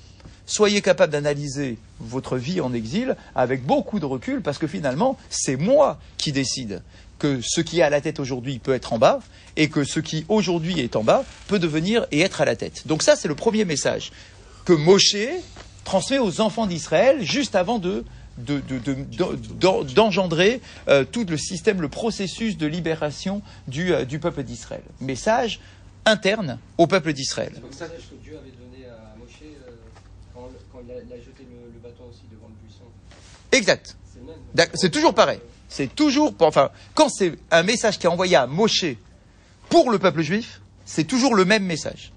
soyez 0.46 0.82
capable 0.82 1.14
d'analyser 1.14 1.78
votre 2.00 2.38
vie 2.38 2.62
en 2.62 2.74
exil 2.74 3.16
avec 3.36 3.66
beaucoup 3.66 4.00
de 4.00 4.06
recul, 4.06 4.42
parce 4.42 4.58
que 4.58 4.68
finalement, 4.68 5.18
c'est 5.30 5.56
moi 5.56 6.00
qui 6.18 6.32
décide 6.32 6.82
que 7.18 7.40
ce 7.42 7.62
qui 7.62 7.80
est 7.80 7.84
à 7.84 7.90
la 7.90 8.02
tête 8.02 8.20
aujourd'hui 8.20 8.60
peut 8.60 8.74
être 8.74 8.92
en 8.94 9.00
bas, 9.00 9.20
et 9.56 9.70
que 9.70 9.84
ce 9.84 10.00
qui 10.00 10.26
aujourd'hui 10.28 10.82
est 10.82 10.96
en 10.96 11.04
bas 11.04 11.24
peut 11.48 11.60
devenir 11.60 12.06
et 12.12 12.22
être 12.22 12.42
à 12.42 12.46
la 12.46 12.56
tête. 12.56 12.88
Donc 12.88 13.04
ça, 13.04 13.16
c'est 13.16 13.28
le 13.28 13.36
premier 13.36 13.66
message 13.66 14.12
que 14.66 14.74
Moshe 14.74 15.16
transmet 15.86 16.20
aux 16.20 16.42
enfants 16.42 16.68
d'Israël 16.68 17.24
juste 17.24 17.56
avant 17.56 17.80
de 17.80 18.04
de- 18.38 18.60
de- 18.60 18.80
de- 18.80 19.36
d'en- 19.62 19.84
d'engendrer 19.86 20.60
euh, 20.90 21.06
tout 21.10 21.24
le 21.24 21.38
système, 21.38 21.80
le 21.82 21.88
processus 21.88 22.58
de 22.58 22.68
libération 22.68 23.42
du, 23.70 23.94
euh, 23.94 24.04
du 24.04 24.20
peuple 24.20 24.44
d'Israël. 24.44 24.82
Message 25.00 25.62
interne 26.06 26.60
au 26.78 26.86
peuple 26.86 27.14
d'Israël. 27.14 27.54
C'est 27.54 27.62
le 27.62 27.68
message 27.70 27.90
que 28.12 28.16
Dieu 28.22 28.38
avait 28.38 28.52
donné 28.52 28.86
à 28.90 29.16
Moshe 29.18 29.40
euh, 29.42 29.72
quand, 30.34 30.50
quand 30.74 30.80
il, 30.86 30.92
a, 30.92 30.96
il 30.96 31.14
a 31.14 31.16
jeté 31.16 31.48
le, 31.50 31.72
le 31.74 31.80
bâton 31.82 32.04
aussi 32.10 32.24
devant 32.30 32.50
le 32.50 32.68
buisson. 32.68 32.84
Exact. 33.54 33.96
C'est 34.74 34.90
toujours 34.92 35.16
pareil. 35.16 35.40
C'est 35.70 35.96
toujours, 35.96 36.34
enfin, 36.42 36.72
quand 36.94 37.08
c'est 37.08 37.36
un 37.52 37.64
message 37.64 37.98
qui 38.00 38.06
est 38.06 38.10
envoyé 38.10 38.36
à 38.36 38.48
Moshe 38.48 38.84
pour 39.70 39.92
le 39.92 39.98
peuple 39.98 40.22
juif, 40.24 40.60
c'est 40.86 41.06
toujours 41.06 41.36
le 41.36 41.46
même 41.46 41.64
message, 41.64 42.12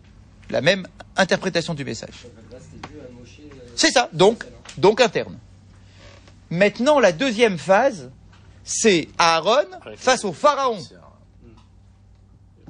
la 0.50 0.62
même 0.62 0.84
interprétation 1.16 1.74
du 1.74 1.84
message. 1.84 2.26
Là, 2.50 2.58
c'était 2.60 2.88
Dieu 2.88 3.00
à 3.00 3.12
Moshe. 3.20 3.38
euh, 3.40 3.67
C'est 3.78 3.92
ça, 3.92 4.08
donc, 4.12 4.44
donc 4.76 5.00
interne. 5.00 5.38
Maintenant, 6.50 6.98
la 6.98 7.12
deuxième 7.12 7.58
phase, 7.58 8.10
c'est 8.64 9.08
Aaron 9.18 9.66
face 9.96 10.24
au 10.24 10.32
pharaon. 10.32 10.78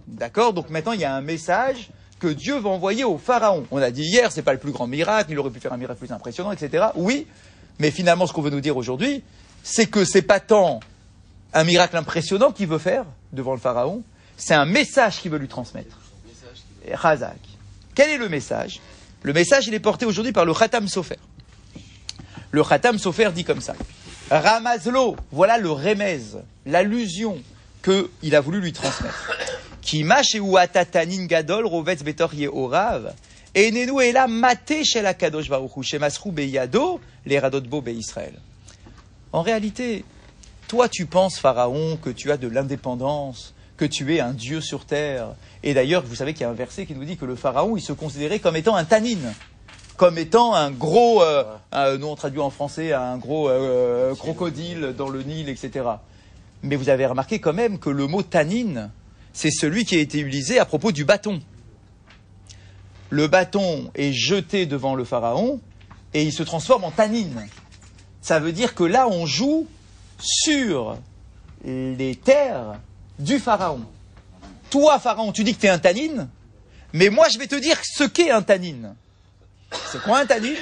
D'accord? 0.06 0.52
Donc 0.52 0.68
maintenant, 0.68 0.92
il 0.92 1.00
y 1.00 1.06
a 1.06 1.14
un 1.14 1.22
message 1.22 1.88
que 2.20 2.26
Dieu 2.28 2.58
va 2.58 2.68
envoyer 2.68 3.04
au 3.04 3.16
pharaon. 3.16 3.66
On 3.70 3.78
a 3.78 3.90
dit 3.90 4.02
hier, 4.02 4.30
c'est 4.30 4.42
pas 4.42 4.52
le 4.52 4.58
plus 4.58 4.70
grand 4.70 4.86
miracle, 4.86 5.32
il 5.32 5.38
aurait 5.38 5.48
pu 5.48 5.60
faire 5.60 5.72
un 5.72 5.78
miracle 5.78 5.98
plus 5.98 6.12
impressionnant, 6.12 6.52
etc. 6.52 6.88
Oui, 6.94 7.26
mais 7.78 7.90
finalement, 7.90 8.26
ce 8.26 8.34
qu'on 8.34 8.42
veut 8.42 8.50
nous 8.50 8.60
dire 8.60 8.76
aujourd'hui, 8.76 9.24
c'est 9.62 9.86
que 9.86 10.04
c'est 10.04 10.20
pas 10.20 10.40
tant 10.40 10.80
un 11.54 11.64
miracle 11.64 11.96
impressionnant 11.96 12.52
qu'il 12.52 12.66
veut 12.66 12.76
faire 12.76 13.06
devant 13.32 13.52
le 13.52 13.60
pharaon, 13.60 14.02
c'est 14.36 14.54
un 14.54 14.66
message 14.66 15.22
qu'il 15.22 15.30
veut 15.30 15.38
lui 15.38 15.48
transmettre. 15.48 15.96
Et 16.86 16.94
Razak. 16.94 17.40
Quel 17.94 18.10
est 18.10 18.18
le 18.18 18.28
message? 18.28 18.82
Le 19.22 19.32
message, 19.32 19.66
il 19.66 19.74
est 19.74 19.80
porté 19.80 20.06
aujourd'hui 20.06 20.32
par 20.32 20.44
le 20.44 20.54
Khatam 20.54 20.88
Sofer. 20.88 21.18
Le 22.50 22.62
Khatam 22.62 22.98
Sofer 22.98 23.30
dit 23.32 23.44
comme 23.44 23.60
ça. 23.60 23.74
Ramazlo, 24.30 25.16
voilà 25.32 25.58
le 25.58 25.70
remez, 25.70 26.20
l'allusion 26.66 27.42
qu'il 27.82 28.34
a 28.34 28.40
voulu 28.40 28.60
lui 28.60 28.72
transmettre. 28.72 29.36
Qui 29.80 30.04
ou 30.40 30.56
atatanin 30.58 31.24
gadol 31.24 31.66
rovetz 31.66 32.02
betor 32.02 32.34
yehorav. 32.34 33.14
Enenu 33.54 34.02
ela 34.02 34.26
mate 34.26 34.84
shel 34.84 35.06
akadosh 35.06 35.48
baruch 35.48 35.76
hu 35.76 35.82
shemasru 35.82 36.30
beyado 36.30 37.00
les 37.24 37.38
radotbo 37.38 37.80
be'Israël. 37.80 38.34
En 39.32 39.40
réalité, 39.40 40.04
toi 40.68 40.88
tu 40.88 41.06
penses, 41.06 41.38
Pharaon, 41.38 41.96
que 41.96 42.10
tu 42.10 42.30
as 42.30 42.36
de 42.36 42.48
l'indépendance, 42.48 43.54
que 43.78 43.86
tu 43.86 44.14
es 44.14 44.20
un 44.20 44.32
dieu 44.34 44.60
sur 44.60 44.84
terre. 44.84 45.28
Et 45.62 45.72
d'ailleurs, 45.72 46.04
vous 46.04 46.14
savez 46.16 46.34
qu'il 46.34 46.42
y 46.42 46.44
a 46.44 46.50
un 46.50 46.54
verset 46.54 46.84
qui 46.84 46.94
nous 46.94 47.04
dit 47.06 47.16
que 47.16 47.24
le 47.24 47.36
Pharaon, 47.36 47.76
il 47.76 47.80
se 47.80 47.92
considérait 47.94 48.40
comme 48.40 48.56
étant 48.56 48.76
un 48.76 48.84
tannin 48.84 49.32
comme 49.96 50.16
étant 50.16 50.54
un 50.54 50.70
gros, 50.70 51.24
euh, 51.24 51.42
un- 51.72 51.96
nous 51.98 52.06
on 52.06 52.14
traduit 52.14 52.38
en 52.38 52.50
français, 52.50 52.92
un 52.92 53.18
gros 53.18 53.48
euh, 53.48 54.14
crocodile 54.14 54.94
dans 54.96 55.08
le 55.08 55.24
Nil, 55.24 55.48
etc. 55.48 55.86
Mais 56.62 56.76
vous 56.76 56.88
avez 56.88 57.04
remarqué 57.04 57.40
quand 57.40 57.52
même 57.52 57.80
que 57.80 57.90
le 57.90 58.06
mot 58.06 58.22
tannin, 58.22 58.92
c'est 59.32 59.50
celui 59.50 59.84
qui 59.84 59.96
a 59.96 59.98
été 59.98 60.20
utilisé 60.20 60.60
à 60.60 60.64
propos 60.66 60.92
du 60.92 61.04
bâton. 61.04 61.40
Le 63.10 63.26
bâton 63.26 63.90
est 63.96 64.12
jeté 64.12 64.66
devant 64.66 64.94
le 64.94 65.02
pharaon 65.04 65.60
et 66.14 66.22
il 66.22 66.32
se 66.32 66.44
transforme 66.44 66.84
en 66.84 66.92
tannin. 66.92 67.26
Ça 68.20 68.38
veut 68.38 68.52
dire 68.52 68.76
que 68.76 68.84
là, 68.84 69.08
on 69.08 69.26
joue 69.26 69.66
sur 70.20 70.96
les 71.64 72.14
terres 72.14 72.78
du 73.18 73.38
pharaon. 73.38 73.82
Toi, 74.70 74.98
pharaon, 74.98 75.32
tu 75.32 75.44
dis 75.44 75.54
que 75.54 75.60
tu 75.60 75.66
es 75.66 75.70
un 75.70 75.78
tannin, 75.78 76.28
mais 76.92 77.10
moi, 77.10 77.28
je 77.28 77.38
vais 77.38 77.46
te 77.46 77.54
dire 77.54 77.78
ce 77.82 78.04
qu'est 78.04 78.30
un 78.30 78.42
tannin. 78.42 78.94
C'est 79.90 80.02
quoi 80.02 80.18
un 80.20 80.26
tannin 80.26 80.54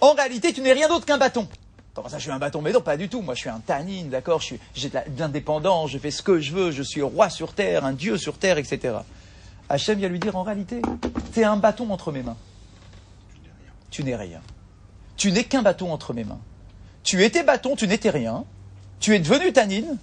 En 0.00 0.12
réalité, 0.12 0.52
tu 0.52 0.60
n'es 0.60 0.72
rien 0.72 0.88
d'autre 0.88 1.06
qu'un 1.06 1.18
bâton. 1.18 1.48
Comment 1.94 2.08
ça, 2.08 2.18
je 2.18 2.22
suis 2.22 2.32
un 2.32 2.38
bâton? 2.38 2.60
Mais 2.60 2.72
non, 2.72 2.80
pas 2.80 2.96
du 2.96 3.08
tout. 3.08 3.22
Moi, 3.22 3.34
je 3.34 3.40
suis 3.40 3.48
un 3.48 3.60
tannin, 3.60 4.06
d'accord? 4.06 4.40
J'ai 4.40 4.88
de 4.88 4.98
l'indépendance, 5.18 5.90
je 5.90 5.98
fais 5.98 6.10
ce 6.10 6.22
que 6.22 6.40
je 6.40 6.52
veux, 6.52 6.70
je 6.72 6.82
suis 6.82 7.02
roi 7.02 7.30
sur 7.30 7.52
terre, 7.52 7.84
un 7.84 7.92
dieu 7.92 8.18
sur 8.18 8.36
terre, 8.36 8.58
etc. 8.58 8.96
Hachem 9.68 9.98
vient 9.98 10.08
lui 10.08 10.18
dire, 10.18 10.36
en 10.36 10.42
réalité, 10.42 10.82
tu 11.32 11.40
es 11.40 11.44
un 11.44 11.56
bâton 11.56 11.90
entre 11.90 12.10
mes 12.10 12.22
mains. 12.22 12.36
Tu 13.90 14.02
n'es 14.02 14.16
rien. 14.16 14.40
Tu 15.16 15.30
n'es 15.30 15.44
qu'un 15.44 15.62
bâton 15.62 15.92
entre 15.92 16.12
mes 16.12 16.24
mains. 16.24 16.40
Tu 17.04 17.22
étais 17.22 17.44
bâton, 17.44 17.76
tu 17.76 17.86
n'étais 17.86 18.10
rien. 18.10 18.44
Tu 18.98 19.14
es 19.14 19.20
devenu 19.20 19.52
tannin, 19.52 19.96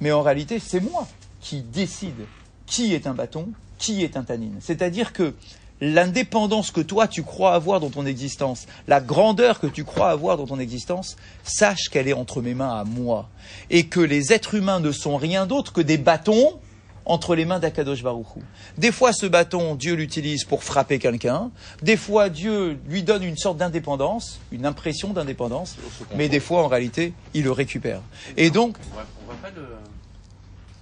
mais 0.00 0.12
en 0.12 0.22
réalité, 0.22 0.58
c'est 0.58 0.80
moi 0.80 1.06
qui 1.40 1.60
décide 1.60 2.26
qui 2.66 2.94
est 2.94 3.06
un 3.06 3.14
bâton, 3.14 3.48
qui 3.78 4.02
est 4.02 4.16
un 4.16 4.22
tannin. 4.22 4.52
C'est-à-dire 4.60 5.12
que 5.12 5.34
l'indépendance 5.80 6.70
que 6.70 6.80
toi 6.80 7.08
tu 7.08 7.22
crois 7.22 7.54
avoir 7.54 7.80
dans 7.80 7.90
ton 7.90 8.06
existence, 8.06 8.66
la 8.88 9.00
grandeur 9.00 9.60
que 9.60 9.66
tu 9.66 9.84
crois 9.84 10.10
avoir 10.10 10.36
dans 10.36 10.46
ton 10.46 10.58
existence, 10.58 11.16
sache 11.42 11.88
qu'elle 11.90 12.08
est 12.08 12.14
entre 12.14 12.40
mes 12.40 12.54
mains 12.54 12.78
à 12.78 12.84
moi. 12.84 13.28
Et 13.70 13.86
que 13.86 14.00
les 14.00 14.32
êtres 14.32 14.54
humains 14.54 14.80
ne 14.80 14.92
sont 14.92 15.16
rien 15.16 15.46
d'autre 15.46 15.72
que 15.72 15.80
des 15.80 15.98
bâtons 15.98 16.58
entre 17.06 17.34
les 17.34 17.44
mains 17.44 17.58
d'Akadosh 17.58 18.02
Baruchou. 18.02 18.42
Des 18.78 18.90
fois, 18.92 19.12
ce 19.12 19.26
bâton, 19.26 19.74
Dieu 19.74 19.94
l'utilise 19.94 20.44
pour 20.44 20.64
frapper 20.64 20.98
quelqu'un. 20.98 21.50
Des 21.82 21.96
fois, 21.96 22.28
Dieu 22.30 22.78
lui 22.88 23.02
donne 23.02 23.22
une 23.22 23.36
sorte 23.36 23.58
d'indépendance, 23.58 24.40
une 24.52 24.64
impression 24.66 25.12
d'indépendance. 25.12 25.76
Mais 26.16 26.28
des 26.28 26.40
fois, 26.40 26.62
en 26.62 26.68
réalité, 26.68 27.12
il 27.34 27.44
le 27.44 27.52
récupère. 27.52 28.00
Et 28.36 28.50
donc, 28.50 28.76
On 28.90 28.94
voit, 28.94 29.04
on 29.22 29.24
voit 29.26 29.34
pas 29.42 29.50
le, 29.54 29.66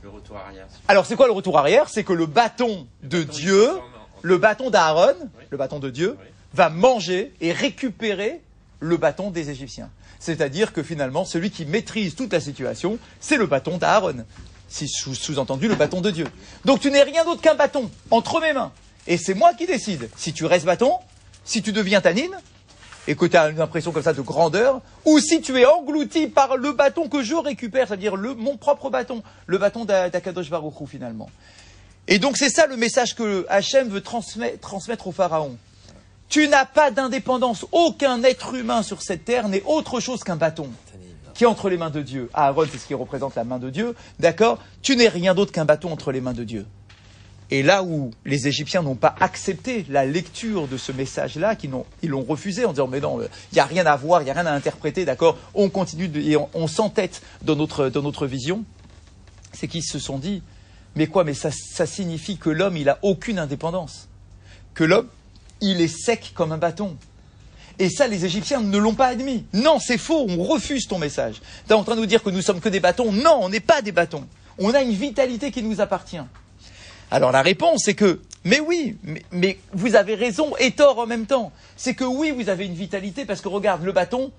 le 0.03 0.09
retour 0.11 0.37
arrière. 0.37 0.67
alors, 0.89 1.07
c'est 1.07 1.17
quoi 1.17 1.27
le 1.27 1.33
retour 1.33 1.59
arrière? 1.59 1.89
C'est 1.89 2.05
que 2.05 2.13
le 2.13 2.27
bâton 2.27 2.87
de 3.03 3.23
Dieu, 3.25 3.69
le 4.23 4.39
bâton 4.39 4.71
d'Aaron, 4.71 5.15
le 5.51 5.57
bâton 5.57 5.81
de 5.81 5.91
Dieu, 5.91 6.17
va 6.55 6.69
manger 6.69 7.33
et 7.41 7.51
récupérer 7.53 8.41
le 8.79 8.97
bâton 8.97 9.31
des 9.31 9.51
Égyptiens. 9.51 9.91
C'est-à-dire 10.21 10.73
que 10.73 10.85
finalement, 10.85 11.25
celui 11.25 11.51
qui 11.51 11.67
maîtrise 11.67 12.15
toute 12.15 12.33
la 12.33 12.39
situation, 12.41 12.99
c'est 13.19 13.37
le 13.37 13.47
bâton 13.47 13.79
d'Aaron. 13.79 14.25
Si 14.73 14.89
sous- 14.89 15.15
sous-entendu, 15.15 15.69
le 15.69 15.75
bâton 15.75 16.01
de 16.01 16.11
Dieu. 16.11 16.27
Donc 16.65 16.81
tu 16.81 16.91
n'es 16.91 17.03
rien 17.03 17.25
d'autre 17.25 17.43
qu'un 17.43 17.55
bâton 17.55 17.91
entre 18.11 18.41
mes 18.41 18.55
mains. 18.55 18.73
Et 19.07 19.19
c'est 19.19 19.35
moi 19.35 19.53
qui 19.53 19.67
décide. 19.67 20.09
Si 20.17 20.33
tu 20.33 20.47
restes 20.47 20.65
bâton, 20.65 20.95
si 21.45 21.61
tu 21.61 21.73
deviens 21.73 22.01
tanine, 22.01 22.33
et 23.07 23.15
que 23.17 23.27
tu 23.27 23.37
as 23.37 23.49
une 23.51 23.61
impression 23.61 23.93
comme 23.93 24.03
ça 24.03 24.15
de 24.15 24.21
grandeur, 24.23 24.81
ou 25.05 25.19
si 25.19 25.43
tu 25.43 25.59
es 25.61 25.67
englouti 25.67 26.27
par 26.29 26.57
le 26.57 26.73
bâton 26.73 27.09
que 27.09 27.23
je 27.23 27.35
récupère, 27.35 27.89
c'est-à-dire 27.89 28.17
mon 28.17 28.57
propre 28.57 28.89
bâton, 28.89 29.23
le 29.47 29.59
bâton 29.59 29.85
d'A- 29.85 30.09
d'Akadosh 30.09 30.49
Baruch 30.49 30.81
Hu, 30.81 30.87
finalement. 30.87 31.29
Et 32.09 32.19
donc 32.19 32.37
c'est 32.39 32.49
ça 32.49 32.67
le 32.67 32.77
message 32.77 33.15
que 33.15 33.45
Hachem 33.51 33.89
veut 33.89 34.01
transmet- 34.01 34.57
transmettre 34.59 35.07
au 35.07 35.13
Pharaon. 35.13 35.57
Tu 36.31 36.49
n'as 36.49 36.65
pas 36.65 36.91
d'indépendance. 36.91 37.67
Aucun 37.73 38.23
être 38.23 38.55
humain 38.55 38.83
sur 38.83 39.03
cette 39.03 39.27
terre 39.27 39.49
n'est 39.49 39.63
autre 39.67 40.01
chose 40.01 40.25
qu'un 40.25 40.37
bâton 40.37 40.71
qui 41.35 41.45
est 41.45 41.47
entre 41.47 41.69
les 41.69 41.77
mains 41.77 41.91
de 41.91 42.03
Dieu. 42.03 42.31
Aaron, 42.35 42.67
c'est 42.71 42.79
ce 42.79 42.87
qui 42.87 42.95
représente 42.95 43.35
la 43.35 43.45
main 43.45 43.59
de 43.59 43.71
Dieu. 43.71 43.95
D'accord 44.19 44.59
Tu 44.83 44.97
n'es 44.97 45.09
rien 45.09 45.35
d'autre 45.35 45.53
qu'un 45.53 45.65
bâton 45.65 45.93
entre 45.93 46.13
les 46.13 46.21
mains 46.21 46.33
de 46.33 46.45
Dieu. 46.45 46.67
Et 47.53 47.63
là 47.63 47.83
où 47.83 48.11
les 48.25 48.49
Égyptiens 48.49 48.83
n'ont 48.83 48.95
pas 48.95 49.15
accepté 49.21 49.85
la 49.91 50.07
lecture 50.07 50.69
de 50.69 50.79
ce 50.79 50.91
message-là, 50.91 51.55
qu'ils 51.55 51.71
ils 52.03 52.09
l'ont 52.09 52.25
refusé 52.25 52.65
en 52.65 52.71
disant 52.71 52.89
mais 52.89 53.01
non, 53.01 53.21
il 53.21 53.55
n'y 53.55 53.61
a 53.61 53.67
rien 53.67 53.85
à 53.85 53.95
voir, 53.95 54.23
il 54.23 54.25
n'y 54.25 54.31
a 54.31 54.35
rien 54.35 54.47
à 54.47 54.53
interpréter, 54.53 55.05
d'accord 55.05 55.37
On 55.53 55.69
continue 55.69 56.11
et 56.17 56.39
on, 56.55 56.67
s'entête 56.67 57.21
dans 57.43 57.55
notre, 57.55 58.27
vision, 58.27 58.65
c'est 59.53 59.69
qu'ils 59.69 59.85
se 59.85 59.99
sont 59.99 60.17
dit 60.17 60.43
mais 60.97 61.07
quoi 61.09 61.25
Mais 61.25 61.35
ça, 61.35 61.51
ça 61.51 61.85
signifie 61.85 62.39
que 62.39 62.49
l'homme, 62.49 62.79
il 62.79 62.89
a 62.89 62.99
aucune 63.03 63.39
indépendance. 63.39 64.09
Que 64.73 64.85
l'homme, 64.85 65.09
il 65.61 65.83
est 65.83 65.89
sec 65.89 66.33
comme 66.35 66.53
un 66.53 66.59
bâton. 66.59 66.97
Et 67.83 67.91
ça, 67.91 68.07
les 68.07 68.25
Égyptiens 68.25 68.61
ne 68.61 68.79
l'ont 68.79 68.95
pas 68.95 69.09
admis. 69.09 69.45
Non, 69.53 69.81
c'est 69.81 69.99
faux, 69.99 70.25
on 70.29 70.45
refuse 70.45 70.87
ton 70.87 70.99
message. 70.99 71.41
Tu 71.67 71.73
es 71.73 71.75
en 71.75 71.83
train 71.83 71.97
de 71.97 72.01
nous 72.01 72.07
dire 72.07 72.23
que 72.23 72.31
nous 72.31 72.41
sommes 72.41 72.61
que 72.61 72.69
des 72.69 72.79
bâtons. 72.79 73.11
Non, 73.11 73.39
on 73.41 73.49
n'est 73.49 73.59
pas 73.59 73.83
des 73.83 73.91
bâtons. 73.91 74.25
On 74.59 74.73
a 74.73 74.83
une 74.83 74.93
vitalité 74.93 75.51
qui 75.51 75.65
nous 75.65 75.81
appartient. 75.81 76.21
Alors 77.11 77.33
la 77.33 77.43
réponse, 77.43 77.83
c'est 77.85 77.95
que, 77.95 78.21
mais 78.45 78.61
oui, 78.61 78.97
mais, 79.33 79.59
vous 79.73 79.97
avez 79.97 80.15
raison 80.15 80.55
et 80.61 80.71
tort 80.71 81.01
en 81.01 81.07
même 81.07 81.27
temps. 81.27 81.51
C'est 81.77 81.95
que 81.95 82.05
oui, 82.05 82.31
vous 82.31 82.49
avez 82.49 82.67
une 82.67 82.75
vitalité 82.75 83.25
parce 83.25 83.41
que 83.41 83.49
regarde, 83.49 83.83
le 83.83 83.91
bâton, 83.91 84.31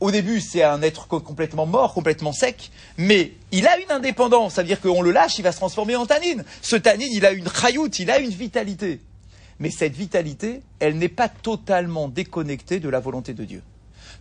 au 0.00 0.10
début, 0.10 0.42
c'est 0.42 0.62
un 0.62 0.82
être 0.82 1.08
co- 1.08 1.20
complètement 1.20 1.64
mort, 1.64 1.94
complètement 1.94 2.32
sec, 2.34 2.70
mais 2.98 3.32
il 3.50 3.66
a 3.66 3.78
une 3.78 3.90
indépendance. 3.90 4.54
Ça 4.54 4.62
veut 4.62 4.68
dire 4.68 4.80
qu'on 4.80 5.00
le 5.00 5.10
lâche, 5.10 5.38
il 5.38 5.42
va 5.42 5.52
se 5.52 5.56
transformer 5.56 5.96
en 5.96 6.04
tanine. 6.04 6.44
Ce 6.60 6.76
tanine, 6.76 7.08
il 7.12 7.24
a 7.24 7.32
une 7.32 7.48
chayoute, 7.48 7.98
il 7.98 8.10
a 8.10 8.18
une 8.18 8.28
vitalité. 8.30 9.00
Mais 9.60 9.70
cette 9.70 9.94
vitalité, 9.94 10.62
elle 10.78 10.96
n'est 10.96 11.08
pas 11.08 11.28
totalement 11.28 12.08
déconnectée 12.08 12.80
de 12.80 12.88
la 12.88 12.98
volonté 12.98 13.34
de 13.34 13.44
Dieu. 13.44 13.62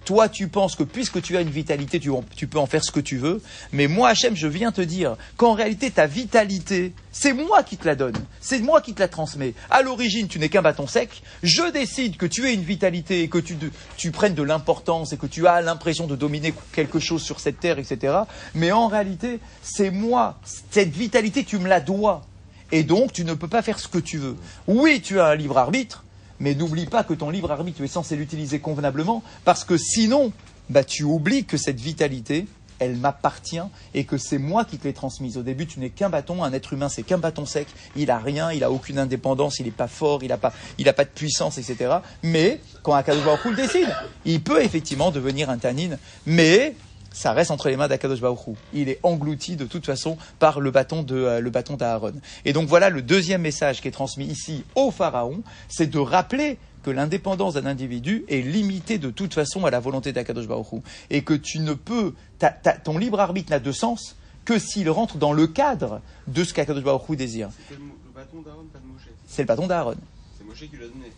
Toi, 0.05 0.29
tu 0.29 0.47
penses 0.47 0.75
que 0.75 0.83
puisque 0.83 1.21
tu 1.21 1.37
as 1.37 1.41
une 1.41 1.49
vitalité, 1.49 1.99
tu, 1.99 2.47
peux 2.47 2.57
en 2.57 2.65
faire 2.65 2.83
ce 2.83 2.91
que 2.91 2.99
tu 2.99 3.17
veux. 3.17 3.41
Mais 3.71 3.87
moi, 3.87 4.09
Hachem, 4.09 4.35
je 4.35 4.47
viens 4.47 4.71
te 4.71 4.81
dire 4.81 5.17
qu'en 5.37 5.53
réalité, 5.53 5.91
ta 5.91 6.07
vitalité, 6.07 6.93
c'est 7.11 7.33
moi 7.33 7.63
qui 7.63 7.77
te 7.77 7.85
la 7.85 7.95
donne. 7.95 8.15
C'est 8.39 8.59
moi 8.59 8.81
qui 8.81 8.93
te 8.93 8.99
la 9.01 9.07
transmets. 9.07 9.53
À 9.69 9.81
l'origine, 9.81 10.27
tu 10.27 10.39
n'es 10.39 10.49
qu'un 10.49 10.61
bâton 10.61 10.87
sec. 10.87 11.21
Je 11.43 11.69
décide 11.71 12.17
que 12.17 12.25
tu 12.25 12.47
aies 12.47 12.53
une 12.53 12.63
vitalité 12.63 13.21
et 13.21 13.29
que 13.29 13.37
tu, 13.37 13.55
tu 13.97 14.11
prennes 14.11 14.35
de 14.35 14.43
l'importance 14.43 15.13
et 15.13 15.17
que 15.17 15.27
tu 15.27 15.47
as 15.47 15.61
l'impression 15.61 16.07
de 16.07 16.15
dominer 16.15 16.53
quelque 16.71 16.99
chose 16.99 17.21
sur 17.21 17.39
cette 17.39 17.59
terre, 17.59 17.77
etc. 17.77 18.19
Mais 18.55 18.71
en 18.71 18.87
réalité, 18.87 19.39
c'est 19.61 19.91
moi. 19.91 20.39
Cette 20.71 20.91
vitalité, 20.91 21.43
tu 21.43 21.59
me 21.59 21.67
la 21.67 21.81
dois. 21.81 22.21
Et 22.71 22.83
donc, 22.83 23.13
tu 23.13 23.25
ne 23.25 23.33
peux 23.33 23.47
pas 23.47 23.61
faire 23.61 23.79
ce 23.79 23.87
que 23.87 23.97
tu 23.97 24.17
veux. 24.17 24.35
Oui, 24.67 25.01
tu 25.01 25.19
as 25.19 25.27
un 25.27 25.35
libre 25.35 25.57
arbitre, 25.57 26.03
mais 26.39 26.55
n'oublie 26.55 26.85
pas 26.85 27.03
que 27.03 27.13
ton 27.13 27.29
libre 27.29 27.51
arbitre, 27.51 27.77
tu 27.77 27.83
es 27.83 27.87
censé 27.87 28.15
l'utiliser 28.15 28.59
convenablement, 28.59 29.23
parce 29.43 29.63
que 29.63 29.77
sinon, 29.77 30.31
bah, 30.69 30.83
tu 30.83 31.03
oublies 31.03 31.45
que 31.45 31.57
cette 31.57 31.79
vitalité, 31.79 32.45
elle 32.79 32.95
m'appartient 32.95 33.59
et 33.93 34.05
que 34.05 34.17
c'est 34.17 34.37
moi 34.37 34.65
qui 34.65 34.77
te 34.77 34.87
l'ai 34.87 34.93
transmise. 34.93 35.37
Au 35.37 35.43
début, 35.43 35.67
tu 35.67 35.79
n'es 35.79 35.89
qu'un 35.89 36.09
bâton, 36.09 36.43
un 36.43 36.53
être 36.53 36.73
humain, 36.73 36.89
c'est 36.89 37.03
qu'un 37.03 37.17
bâton 37.17 37.45
sec. 37.45 37.67
Il 37.95 38.09
a 38.09 38.17
rien, 38.17 38.51
il 38.51 38.63
a 38.63 38.71
aucune 38.71 38.97
indépendance, 38.97 39.59
il 39.59 39.65
n'est 39.65 39.71
pas 39.71 39.87
fort, 39.87 40.23
il 40.23 40.29
n'a 40.29 40.37
pas, 40.37 40.53
de 40.79 41.09
puissance, 41.09 41.57
etc. 41.57 41.97
Mais 42.23 42.61
quand 42.83 42.93
Akadosh 42.93 43.23
Baruch 43.23 43.45
Hu 43.45 43.55
décide, 43.55 43.93
il 44.25 44.41
peut 44.41 44.63
effectivement 44.63 45.11
devenir 45.11 45.49
un 45.49 45.57
tannin, 45.57 45.97
mais 46.25 46.75
ça 47.11 47.33
reste 47.33 47.51
entre 47.51 47.69
les 47.69 47.77
mains 47.77 47.87
d'Akadosh 47.87 48.21
Baruch 48.21 48.47
Hu. 48.47 48.51
Il 48.73 48.89
est 48.89 48.99
englouti 49.03 49.55
de 49.55 49.65
toute 49.65 49.85
façon 49.85 50.17
par 50.39 50.59
le 50.59 50.71
bâton 50.71 51.03
de 51.03 51.15
euh, 51.15 51.39
le 51.39 51.49
bâton 51.49 51.75
d'Aaron. 51.75 52.13
Et 52.45 52.53
donc 52.53 52.67
voilà 52.67 52.89
le 52.89 53.01
deuxième 53.01 53.41
message 53.41 53.81
qui 53.81 53.87
est 53.87 53.91
transmis 53.91 54.25
ici 54.25 54.63
au 54.75 54.91
pharaon, 54.91 55.41
c'est 55.67 55.87
de 55.87 55.99
rappeler 55.99 56.57
que 56.83 56.91
l'indépendance 56.91 57.55
d'un 57.55 57.65
individu 57.65 58.23
est 58.29 58.41
limitée 58.41 58.97
de 58.99 59.09
toute 59.09 59.33
façon 59.33 59.65
à 59.65 59.69
la 59.71 59.79
volonté 59.81 60.13
d'Akadosh 60.13 60.47
Baruch 60.47 60.71
Hu. 60.71 60.77
et 61.09 61.23
que 61.23 61.33
tu 61.33 61.59
ne 61.59 61.73
peux 61.73 62.13
ta- 62.37 62.51
ta- 62.51 62.73
ton 62.73 62.97
libre 62.97 63.19
arbitre 63.19 63.51
n'a 63.51 63.59
de 63.59 63.71
sens 63.71 64.15
que 64.45 64.57
s'il 64.57 64.89
rentre 64.89 65.17
dans 65.17 65.33
le 65.33 65.45
cadre 65.47 66.01
de 66.27 66.43
ce 66.43 66.53
qu'Akadosh 66.53 66.83
Baruch 66.83 67.09
Hu 67.09 67.15
désire. 67.17 67.49
Mo- 67.49 67.93
le 68.05 68.13
bâton 68.15 68.41
d'Aaron, 68.41 68.63
pas 68.71 68.79
de 68.79 68.85
Moshe. 68.85 69.03
C'est 69.27 69.41
le 69.43 69.47
bâton 69.47 69.67
d'Aaron. 69.67 69.95
C'est 70.37 70.45
Moshe 70.45 70.59
qui 70.59 70.77
l'a 70.77 70.87
donné. 70.87 71.11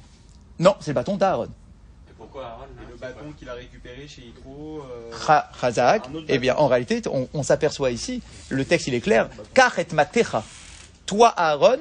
Non, 0.60 0.76
c'est 0.80 0.92
le 0.92 0.96
bâton 0.96 1.16
d'Aaron. 1.18 1.48
Pourquoi 2.22 2.46
Aaron 2.46 2.66
Et 2.88 2.92
le 2.92 2.98
bâton 2.98 3.34
qu'il 3.38 3.50
a 3.50 3.54
récupéré 3.54 4.08
chez 4.08 4.22
Yitro. 4.22 4.84
euh, 4.92 5.12
eh 6.28 6.38
bien, 6.38 6.56
en 6.56 6.68
réalité, 6.68 7.02
on, 7.12 7.28
on 7.34 7.42
s'aperçoit 7.44 7.90
ici, 7.90 8.22
le 8.50 8.64
texte 8.64 8.88
il 8.88 8.94
est 8.94 9.02
clair, 9.02 9.28
car 9.56 9.78
et 9.80 9.88
matecha. 9.92 10.44
Toi, 11.08 11.34
Aaron, 11.36 11.80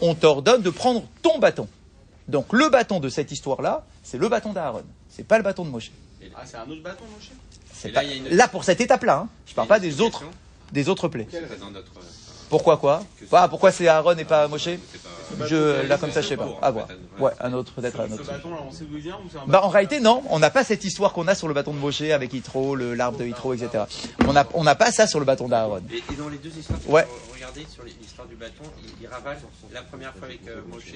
on 0.00 0.14
t'ordonne 0.14 0.62
de 0.62 0.70
prendre 0.70 1.02
ton 1.20 1.38
bâton. 1.40 1.68
Donc, 2.28 2.52
le 2.52 2.68
bâton 2.70 3.00
de 3.00 3.08
cette 3.08 3.32
histoire-là, 3.32 3.84
c'est 4.04 4.18
le 4.18 4.28
bâton 4.28 4.52
d'Aaron. 4.52 4.84
C'est 5.10 5.24
pas 5.26 5.36
le 5.36 5.42
bâton 5.42 5.64
de 5.64 5.70
Moshe. 5.70 5.90
Ah, 6.36 6.42
c'est 6.46 6.56
un 6.56 6.70
autre 6.70 6.82
bâton, 6.82 7.04
Moshe? 7.14 7.30
Là, 7.92 8.00
pas- 8.02 8.04
une- 8.04 8.48
pour 8.52 8.62
cette 8.62 8.80
étape-là, 8.80 9.18
hein. 9.24 9.28
je 9.46 9.54
parle 9.54 9.66
y 9.66 9.70
a 9.70 9.74
pas 9.74 9.80
des 9.80 10.00
autres, 10.00 10.22
des 10.70 10.88
autres 10.88 11.08
plaies. 11.08 11.26
C'est 11.30 11.58
dans 11.58 11.70
notre. 11.72 11.90
Pourquoi 12.52 12.76
quoi 12.76 13.02
Ah, 13.32 13.48
Pourquoi 13.48 13.72
c'est 13.72 13.88
Aaron 13.88 14.14
et 14.18 14.24
pas 14.26 14.46
Moshe 14.46 14.64
c'est 14.64 14.78
pas- 15.38 15.46
Je, 15.46 15.86
là, 15.88 15.96
comme 15.96 16.12
ça, 16.12 16.20
je 16.20 16.28
sais 16.28 16.36
pas. 16.36 16.46
À 16.60 16.70
voir. 16.70 16.86
Ouais, 17.18 17.30
un 17.40 17.50
autre, 17.54 17.72
peut-être 17.72 17.98
un 17.98 18.08
Ce 18.08 18.12
autre. 18.12 18.24
bâton-là, 18.30 18.56
on 18.68 18.70
sait 18.70 18.84
d'où 18.84 18.96
il 18.98 19.02
vient 19.02 19.14
ou 19.16 19.28
c'est 19.32 19.38
un 19.38 19.46
Bah, 19.46 19.62
en 19.64 19.70
réalité, 19.70 20.00
non. 20.00 20.22
On 20.28 20.38
n'a 20.38 20.50
pas 20.50 20.62
cette 20.62 20.84
histoire 20.84 21.14
qu'on 21.14 21.26
a 21.28 21.34
sur 21.34 21.48
le 21.48 21.54
bâton 21.54 21.72
de 21.72 21.78
Moshe 21.78 22.02
avec 22.02 22.34
Yitro, 22.34 22.76
le- 22.76 22.92
l'arbre 22.94 23.16
de 23.16 23.24
Yitro, 23.24 23.54
etc. 23.54 23.84
On 24.28 24.34
n'a 24.34 24.46
on 24.52 24.64
n'a 24.64 24.74
pas 24.74 24.92
ça 24.92 25.06
sur 25.06 25.18
le 25.18 25.24
bâton 25.24 25.48
d'Aaron. 25.48 25.80
Et, 25.90 25.96
et 26.12 26.16
dans 26.16 26.28
les 26.28 26.36
deux 26.36 26.50
histoires, 26.50 26.78
Ouais. 26.86 27.06
regardez 27.32 27.66
sur 27.72 27.84
l'histoire 27.84 28.28
du 28.28 28.34
bâton, 28.36 28.64
il, 28.84 28.90
il 29.00 29.06
ravage 29.06 29.38
la 29.72 29.80
première 29.80 30.12
fois 30.12 30.26
avec 30.28 30.40
euh, 30.46 30.60
Moshe. 30.70 30.92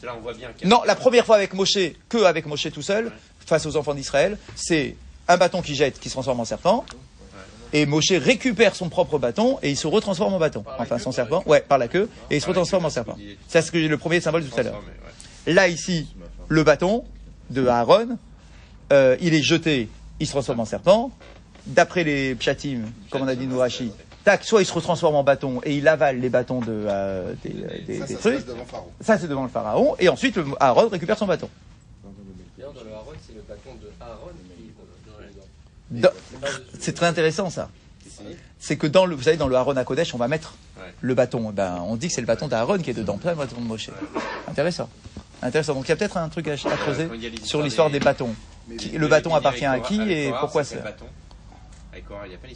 C'est 0.00 0.06
là 0.06 0.14
on 0.16 0.22
voit 0.22 0.32
bien 0.32 0.48
Non, 0.64 0.80
la 0.86 0.94
première 0.96 1.26
fois 1.26 1.36
avec 1.36 1.52
Moshe, 1.52 1.76
que 2.08 2.24
avec 2.24 2.46
Moshe 2.46 2.72
tout 2.72 2.80
seul, 2.80 3.12
face 3.44 3.66
aux 3.66 3.76
enfants 3.76 3.92
d'Israël, 3.92 4.38
c'est 4.56 4.96
un 5.28 5.36
bâton 5.36 5.60
qui 5.60 5.74
jette, 5.74 6.00
qui 6.00 6.08
se 6.08 6.14
transforme 6.14 6.40
en 6.40 6.46
serpent. 6.46 6.86
Et 7.72 7.84
Moshe 7.86 8.12
récupère 8.12 8.74
son 8.74 8.88
propre 8.88 9.18
bâton 9.18 9.58
et 9.62 9.70
il 9.70 9.76
se 9.76 9.86
retransforme 9.86 10.34
en 10.34 10.38
bâton. 10.38 10.64
Enfin, 10.78 10.98
son 10.98 11.12
serpent, 11.12 11.42
ouais, 11.46 11.60
par 11.60 11.78
la 11.78 11.88
queue, 11.88 12.08
et 12.30 12.36
il 12.36 12.40
se 12.40 12.46
retransforme 12.48 12.84
en 12.86 12.90
serpent. 12.90 13.16
C'est 13.48 13.72
le 13.74 13.98
premier 13.98 14.20
symbole 14.20 14.44
de 14.44 14.48
tout 14.48 14.58
à 14.58 14.62
l'heure. 14.62 14.82
ouais. 15.46 15.52
Là, 15.54 15.68
ici, 15.68 16.14
le 16.48 16.62
bâton 16.64 17.04
de 17.50 17.66
Aaron, 17.66 18.18
euh, 18.92 19.16
il 19.20 19.34
est 19.34 19.42
jeté, 19.42 19.88
il 20.20 20.26
se 20.26 20.32
transforme 20.32 20.60
en 20.60 20.64
serpent. 20.64 21.10
D'après 21.66 22.04
les 22.04 22.34
pshatim, 22.34 22.84
comme 23.10 23.22
on 23.22 23.28
a 23.28 23.34
dit 23.34 23.46
Nourachi, 23.46 23.92
tac, 24.24 24.44
soit 24.44 24.62
il 24.62 24.64
se 24.66 24.72
retransforme 24.72 25.16
en 25.16 25.22
bâton 25.24 25.60
et 25.64 25.76
il 25.76 25.86
avale 25.88 26.18
les 26.20 26.30
bâtons 26.30 26.60
de, 26.60 26.66
euh, 26.70 27.34
des, 27.44 27.50
des- 27.86 27.98
Ça, 28.00 28.06
des 28.06 28.14
ça 28.14 28.20
trucs. 28.20 28.46
Ça, 29.02 29.18
c'est 29.18 29.28
devant 29.28 29.42
le 29.42 29.48
pharaon. 29.50 29.94
Et 29.98 30.08
ensuite, 30.08 30.36
le- 30.36 30.46
Aaron 30.60 30.88
récupère 30.88 31.18
son 31.18 31.26
bâton. 31.26 31.48
D'ailleurs, 32.56 32.72
dans 32.72 32.82
le 32.84 32.92
Aaron, 32.92 33.12
c'est 33.26 33.34
le 33.34 33.42
bâton 33.42 33.70
de 33.82 33.90
Aaron 34.00 34.30
qui 34.56 34.62
est 34.62 34.66
dedans. 34.66 35.36
Dans- 35.36 35.42
C'est 36.78 36.94
très 36.94 37.06
intéressant 37.06 37.50
ça. 37.50 37.68
C'est 38.58 38.76
que 38.76 38.86
dans 38.86 39.06
le, 39.06 39.14
vous 39.14 39.22
savez, 39.22 39.36
dans 39.36 39.48
le 39.48 39.56
Aaron 39.56 39.76
à 39.76 39.84
Kodesh, 39.84 40.14
on 40.14 40.18
va 40.18 40.28
mettre 40.28 40.54
Ouais. 40.76 40.94
le 41.00 41.14
bâton. 41.14 41.50
Ben, 41.50 41.82
on 41.86 41.96
dit 41.96 42.06
que 42.08 42.14
c'est 42.14 42.20
le 42.20 42.26
bâton 42.26 42.46
d'Aaron 42.46 42.78
qui 42.78 42.90
est 42.90 42.94
dedans, 42.94 43.18
pas 43.18 43.30
le 43.30 43.36
bâton 43.36 43.60
de 43.60 43.66
Moshe. 43.66 43.90
Intéressant. 44.48 44.88
Intéressant. 45.42 45.74
Donc 45.74 45.86
il 45.86 45.88
y 45.88 45.92
a 45.92 45.96
peut-être 45.96 46.16
un 46.16 46.28
truc 46.28 46.46
à, 46.48 46.52
à 46.52 46.56
creuser 46.56 47.08
sur 47.42 47.62
l'histoire 47.62 47.88
des- 47.90 47.98
des 47.98 48.04
bâtons. 48.04 48.34
Qui- 48.76 48.90
le 48.90 49.08
bâton 49.08 49.34
appartient 49.34 49.64
à 49.64 49.80
qui 49.80 50.00
et 50.00 50.32
pourquoi 50.40 50.62
c'est 50.64 50.82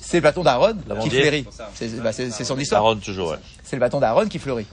c'est 0.01 0.18
le 0.18 0.23
bâton 0.23 0.42
d'Aaron 0.45 0.75
qui 1.03 1.11
fleurit. 1.11 1.47
C'est 1.75 1.88
bah, 2.01 2.12
son 2.12 2.59
histoire. 2.59 2.83
Aaron, 2.83 2.97
toujours, 2.97 3.31
ouais. 3.31 3.38
C'est 3.64 3.77
le 3.77 3.81
bâton 3.81 3.99
d'Aaron 3.99 4.27
qui 4.29 4.38
fleurit. 4.38 4.66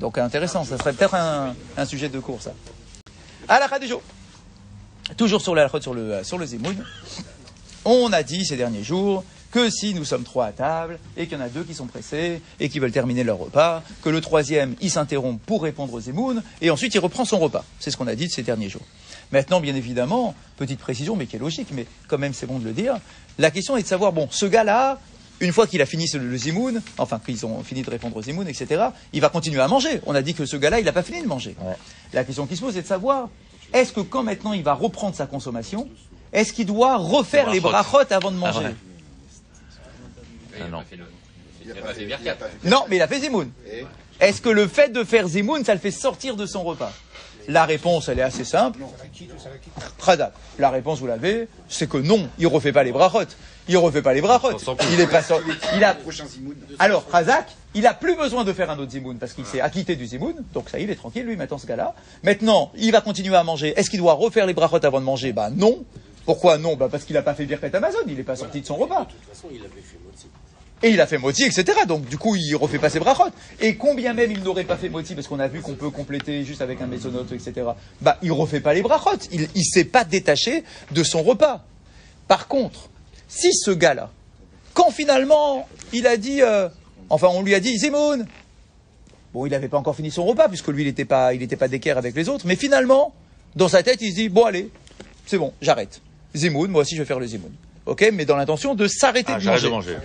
Donc 0.00 0.18
intéressant, 0.18 0.64
ça 0.64 0.76
serait 0.76 0.92
peut-être 0.92 1.14
un, 1.14 1.54
un 1.76 1.84
sujet 1.86 2.08
de 2.10 2.18
cours 2.20 2.42
ça. 2.42 2.52
À 3.48 3.78
du 3.78 3.86
jour. 3.86 4.02
Toujours 5.16 5.40
sur 5.40 5.54
la 5.54 5.68
sur 5.80 5.94
le 5.94 6.22
sur 6.24 6.36
le 6.36 6.44
Zimoun. 6.46 6.84
On 7.88 8.12
a 8.12 8.22
dit 8.24 8.44
ces 8.44 8.56
derniers 8.56 8.82
jours 8.82 9.22
que 9.52 9.70
si 9.70 9.94
nous 9.94 10.04
sommes 10.04 10.24
trois 10.24 10.46
à 10.46 10.52
table 10.52 10.98
et 11.16 11.26
qu'il 11.28 11.38
y 11.38 11.40
en 11.40 11.44
a 11.44 11.48
deux 11.48 11.62
qui 11.62 11.72
sont 11.72 11.86
pressés 11.86 12.42
et 12.58 12.68
qui 12.68 12.80
veulent 12.80 12.90
terminer 12.90 13.22
leur 13.22 13.38
repas, 13.38 13.82
que 14.02 14.08
le 14.10 14.20
troisième 14.20 14.74
il 14.80 14.90
s'interrompt 14.90 15.40
pour 15.46 15.62
répondre 15.62 15.94
aux 15.94 16.00
Zimoun 16.00 16.42
et 16.60 16.70
ensuite 16.70 16.92
il 16.94 16.98
reprend 16.98 17.24
son 17.24 17.38
repas. 17.38 17.64
C'est 17.78 17.92
ce 17.92 17.96
qu'on 17.96 18.08
a 18.08 18.16
dit 18.16 18.28
ces 18.28 18.42
derniers 18.42 18.68
jours. 18.68 18.82
Maintenant, 19.30 19.60
bien 19.60 19.74
évidemment, 19.76 20.34
petite 20.56 20.80
précision, 20.80 21.14
mais 21.16 21.26
qui 21.26 21.36
est 21.36 21.38
logique, 21.38 21.68
mais 21.72 21.86
quand 22.08 22.18
même 22.18 22.34
c'est 22.34 22.46
bon 22.46 22.58
de 22.58 22.64
le 22.64 22.72
dire. 22.72 22.96
La 23.38 23.50
question 23.52 23.76
est 23.76 23.82
de 23.82 23.86
savoir, 23.86 24.12
bon, 24.12 24.28
ce 24.30 24.46
gars-là, 24.46 24.98
une 25.40 25.52
fois 25.52 25.66
qu'il 25.68 25.80
a 25.80 25.86
fini 25.86 26.08
ce- 26.08 26.16
le 26.18 26.36
zimoun, 26.36 26.82
enfin 26.98 27.20
qu'ils 27.24 27.46
ont 27.46 27.62
fini 27.62 27.82
de 27.82 27.90
répondre 27.90 28.16
au 28.16 28.22
zimoun, 28.22 28.48
etc., 28.48 28.86
il 29.12 29.20
va 29.20 29.28
continuer 29.28 29.60
à 29.60 29.68
manger. 29.68 30.00
On 30.06 30.14
a 30.14 30.22
dit 30.22 30.34
que 30.34 30.44
ce 30.44 30.56
gars-là, 30.56 30.80
il 30.80 30.84
n'a 30.84 30.92
pas 30.92 31.02
fini 31.04 31.22
de 31.22 31.26
manger. 31.28 31.54
La 32.12 32.24
question 32.24 32.46
qui 32.46 32.56
se 32.56 32.62
pose 32.62 32.76
est 32.76 32.82
de 32.82 32.86
savoir, 32.86 33.28
est-ce 33.72 33.92
que 33.92 34.00
quand 34.00 34.22
maintenant 34.24 34.52
il 34.54 34.62
va 34.62 34.74
reprendre 34.74 35.14
sa 35.14 35.26
consommation, 35.26 35.88
est-ce 36.32 36.52
qu'il 36.52 36.66
doit 36.66 36.96
refaire 36.96 37.50
les 37.50 37.60
brachot. 37.60 37.98
avant 38.10 38.30
de 38.30 38.36
manger 38.36 38.58
ouais. 38.60 38.74
Il 40.56 41.72
a 41.72 42.36
Ah 42.40 42.46
non. 42.64 42.84
mais 42.88 42.96
il 42.96 43.02
a 43.02 43.08
fait 43.08 43.20
zimoun. 43.20 43.50
Est-ce 44.20 44.40
que 44.40 44.48
le 44.48 44.66
fait 44.66 44.92
de 44.92 45.04
faire 45.04 45.26
zimoun, 45.28 45.64
ça 45.64 45.74
le 45.74 45.80
fait 45.80 45.90
sortir 45.90 46.36
de 46.36 46.46
son 46.46 46.62
repas? 46.62 46.92
La 47.48 47.64
réponse, 47.64 48.08
elle 48.08 48.18
est 48.18 48.22
assez 48.22 48.44
simple. 48.44 48.80
Khadab. 50.04 50.32
La 50.58 50.70
réponse, 50.70 50.98
vous 50.98 51.06
l'avez, 51.06 51.48
c'est 51.68 51.88
que 51.88 51.98
non, 51.98 52.28
il 52.38 52.46
refait 52.48 52.72
pas 52.72 52.82
les 52.82 52.90
brachot. 52.92 53.28
Il 53.68 53.76
refait 53.76 54.02
pas 54.02 54.14
les 54.14 54.20
brachot. 54.20 54.58
Il 54.92 55.00
est 55.00 55.06
pas 55.06 55.22
sorti. 55.22 55.46
Il 55.76 55.84
a. 55.84 55.96
Alors, 56.78 57.04
Razak, 57.10 57.48
il 57.74 57.86
a 57.86 57.94
plus 57.94 58.16
besoin 58.16 58.42
de 58.42 58.52
faire 58.52 58.70
un 58.70 58.78
autre 58.78 58.90
zimoun 58.90 59.18
parce 59.18 59.32
qu'il 59.32 59.46
s'est 59.46 59.60
acquitté 59.60 59.94
du 59.96 60.06
zimoun, 60.06 60.34
donc 60.54 60.68
ça, 60.70 60.78
il 60.80 60.90
est 60.90 60.96
tranquille, 60.96 61.24
lui, 61.24 61.36
maintenant, 61.36 61.58
ce 61.58 61.66
gars-là. 61.66 61.94
Maintenant, 62.24 62.72
il 62.76 62.90
va 62.90 63.00
continuer 63.00 63.36
à 63.36 63.44
manger. 63.44 63.74
Est-ce 63.76 63.90
qu'il 63.90 64.00
doit 64.00 64.14
refaire 64.14 64.46
les 64.46 64.54
brachot 64.54 64.84
avant 64.84 65.00
de 65.00 65.04
manger? 65.04 65.32
Bah 65.32 65.50
non. 65.50 65.84
Pourquoi 66.26 66.58
non? 66.58 66.76
Bah 66.76 66.88
parce 66.90 67.04
qu'il 67.04 67.14
n'a 67.14 67.22
pas 67.22 67.34
fait 67.34 67.46
Birkat 67.46 67.70
Amazon, 67.72 68.00
il 68.06 68.16
n'est 68.16 68.22
pas 68.22 68.36
sorti 68.36 68.60
de 68.60 68.66
son 68.66 68.76
repas. 68.76 69.06
Et 70.82 70.90
il 70.90 71.00
a 71.00 71.06
fait 71.06 71.16
moti, 71.16 71.44
etc. 71.44 71.64
Donc 71.88 72.04
du 72.06 72.18
coup, 72.18 72.36
il 72.36 72.54
refait 72.56 72.78
pas 72.78 72.90
ses 72.90 72.98
brachot. 72.98 73.30
Et 73.60 73.76
combien 73.76 74.12
même 74.12 74.30
il 74.30 74.42
n'aurait 74.42 74.64
pas 74.64 74.76
fait 74.76 74.90
moti, 74.90 75.14
parce 75.14 75.26
qu'on 75.26 75.40
a 75.40 75.48
vu 75.48 75.60
qu'on 75.60 75.74
peut 75.74 75.88
compléter 75.88 76.44
juste 76.44 76.60
avec 76.60 76.82
un 76.82 76.86
mésonote, 76.86 77.32
etc. 77.32 77.68
Bah, 78.02 78.18
il 78.22 78.32
refait 78.32 78.60
pas 78.60 78.74
les 78.74 78.82
brachot. 78.82 79.18
Il, 79.32 79.48
il 79.54 79.64
s'est 79.64 79.84
pas 79.84 80.04
détaché 80.04 80.64
de 80.90 81.02
son 81.02 81.22
repas. 81.22 81.64
Par 82.28 82.48
contre, 82.48 82.90
si 83.28 83.52
ce 83.54 83.70
gars-là, 83.70 84.10
quand 84.74 84.90
finalement 84.90 85.68
il 85.92 86.06
a 86.06 86.16
dit, 86.16 86.42
euh, 86.42 86.68
enfin 87.08 87.28
on 87.30 87.42
lui 87.42 87.54
a 87.54 87.60
dit 87.60 87.78
Zimoun, 87.78 88.26
bon 89.32 89.46
il 89.46 89.50
n'avait 89.50 89.68
pas 89.68 89.78
encore 89.78 89.96
fini 89.96 90.10
son 90.10 90.24
repas 90.24 90.48
puisque 90.48 90.68
lui 90.68 90.82
il 90.82 90.86
n'était 90.86 91.04
pas, 91.04 91.32
il 91.32 91.40
n'était 91.40 91.56
pas 91.56 91.68
d'équerre 91.68 91.98
avec 91.98 92.14
les 92.14 92.28
autres, 92.28 92.46
mais 92.46 92.56
finalement 92.56 93.14
dans 93.54 93.68
sa 93.68 93.82
tête 93.82 94.02
il 94.02 94.10
se 94.10 94.16
dit 94.16 94.28
bon 94.28 94.44
allez, 94.44 94.70
c'est 95.26 95.38
bon, 95.38 95.52
j'arrête. 95.62 96.02
Zimoun, 96.36 96.70
moi 96.70 96.82
aussi 96.82 96.94
je 96.96 97.02
vais 97.02 97.06
faire 97.06 97.18
le 97.20 97.26
Zimoun. 97.26 97.52
Ok, 97.86 98.08
mais 98.12 98.24
dans 98.24 98.36
l'intention 98.36 98.74
de 98.74 98.86
s'arrêter 98.88 99.32
Ah, 99.34 99.38
de 99.40 99.44
manger. 99.46 99.66
de 99.66 99.68
manger. 99.72 99.96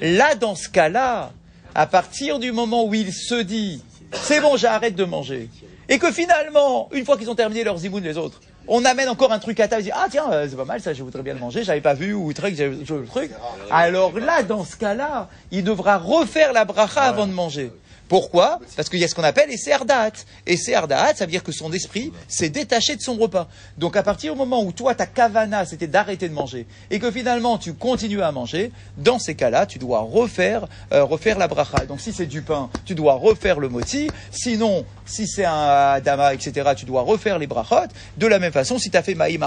Là, 0.00 0.34
dans 0.34 0.54
ce 0.54 0.68
cas-là, 0.68 1.30
à 1.74 1.86
partir 1.86 2.38
du 2.38 2.52
moment 2.52 2.84
où 2.84 2.94
il 2.94 3.12
se 3.12 3.40
dit 3.42 3.82
c'est 4.12 4.40
bon, 4.40 4.56
j'arrête 4.56 4.94
de 4.94 5.04
manger, 5.04 5.48
et 5.88 5.98
que 5.98 6.10
finalement, 6.12 6.88
une 6.92 7.04
fois 7.04 7.16
qu'ils 7.16 7.30
ont 7.30 7.34
terminé 7.34 7.64
leur 7.64 7.78
zimoun 7.78 8.02
les 8.02 8.18
autres, 8.18 8.40
on 8.68 8.84
amène 8.84 9.08
encore 9.08 9.32
un 9.32 9.38
truc 9.38 9.58
à 9.60 9.66
table, 9.68 9.82
il 9.82 9.86
dit 9.86 9.90
ah 9.94 10.06
tiens, 10.10 10.30
euh, 10.32 10.46
c'est 10.48 10.56
pas 10.56 10.64
mal 10.64 10.80
ça, 10.80 10.92
je 10.92 11.02
voudrais 11.02 11.22
bien 11.22 11.34
le 11.34 11.40
manger, 11.40 11.64
j'avais 11.64 11.80
pas 11.80 11.94
vu 11.94 12.12
ou 12.14 12.32
truc, 12.32 12.54
j'avais- 12.56 12.76
le 12.76 13.06
truc. 13.06 13.30
Alors 13.70 14.18
là, 14.18 14.42
dans 14.42 14.64
ce 14.64 14.76
cas-là, 14.76 15.28
il 15.50 15.64
devra 15.64 15.98
refaire 15.98 16.52
la 16.52 16.64
bracha 16.64 17.02
avant 17.02 17.26
de 17.26 17.32
manger. 17.32 17.72
Pourquoi 18.12 18.60
Parce 18.76 18.90
qu'il 18.90 18.98
y 18.98 19.04
a 19.04 19.08
ce 19.08 19.14
qu'on 19.14 19.24
appelle 19.24 19.50
Esser 19.50 19.78
Da'at. 19.86 21.14
Ça 21.14 21.24
veut 21.24 21.30
dire 21.30 21.42
que 21.42 21.50
son 21.50 21.72
esprit 21.72 22.12
s'est 22.28 22.50
détaché 22.50 22.94
de 22.94 23.00
son 23.00 23.14
repas. 23.14 23.48
Donc 23.78 23.96
à 23.96 24.02
partir 24.02 24.34
du 24.34 24.38
moment 24.38 24.62
où 24.62 24.70
toi, 24.70 24.94
ta 24.94 25.06
kavana, 25.06 25.64
c'était 25.64 25.86
d'arrêter 25.86 26.28
de 26.28 26.34
manger, 26.34 26.66
et 26.90 26.98
que 26.98 27.10
finalement 27.10 27.56
tu 27.56 27.72
continues 27.72 28.20
à 28.20 28.30
manger, 28.30 28.70
dans 28.98 29.18
ces 29.18 29.34
cas-là, 29.34 29.64
tu 29.64 29.78
dois 29.78 30.00
refaire, 30.00 30.66
euh, 30.92 31.04
refaire 31.04 31.38
la 31.38 31.48
bracha. 31.48 31.86
Donc 31.86 32.02
si 32.02 32.12
c'est 32.12 32.26
du 32.26 32.42
pain, 32.42 32.68
tu 32.84 32.94
dois 32.94 33.14
refaire 33.14 33.58
le 33.58 33.70
moti. 33.70 34.10
Sinon, 34.30 34.84
si 35.06 35.26
c'est 35.26 35.46
un 35.46 35.92
adama, 35.94 36.34
etc., 36.34 36.72
tu 36.76 36.84
dois 36.84 37.00
refaire 37.00 37.38
les 37.38 37.46
brachot. 37.46 37.88
De 38.18 38.26
la 38.26 38.38
même 38.38 38.52
façon, 38.52 38.78
si 38.78 38.90
tu 38.90 38.96
as 38.98 39.02
fait 39.02 39.14
maïm 39.14 39.42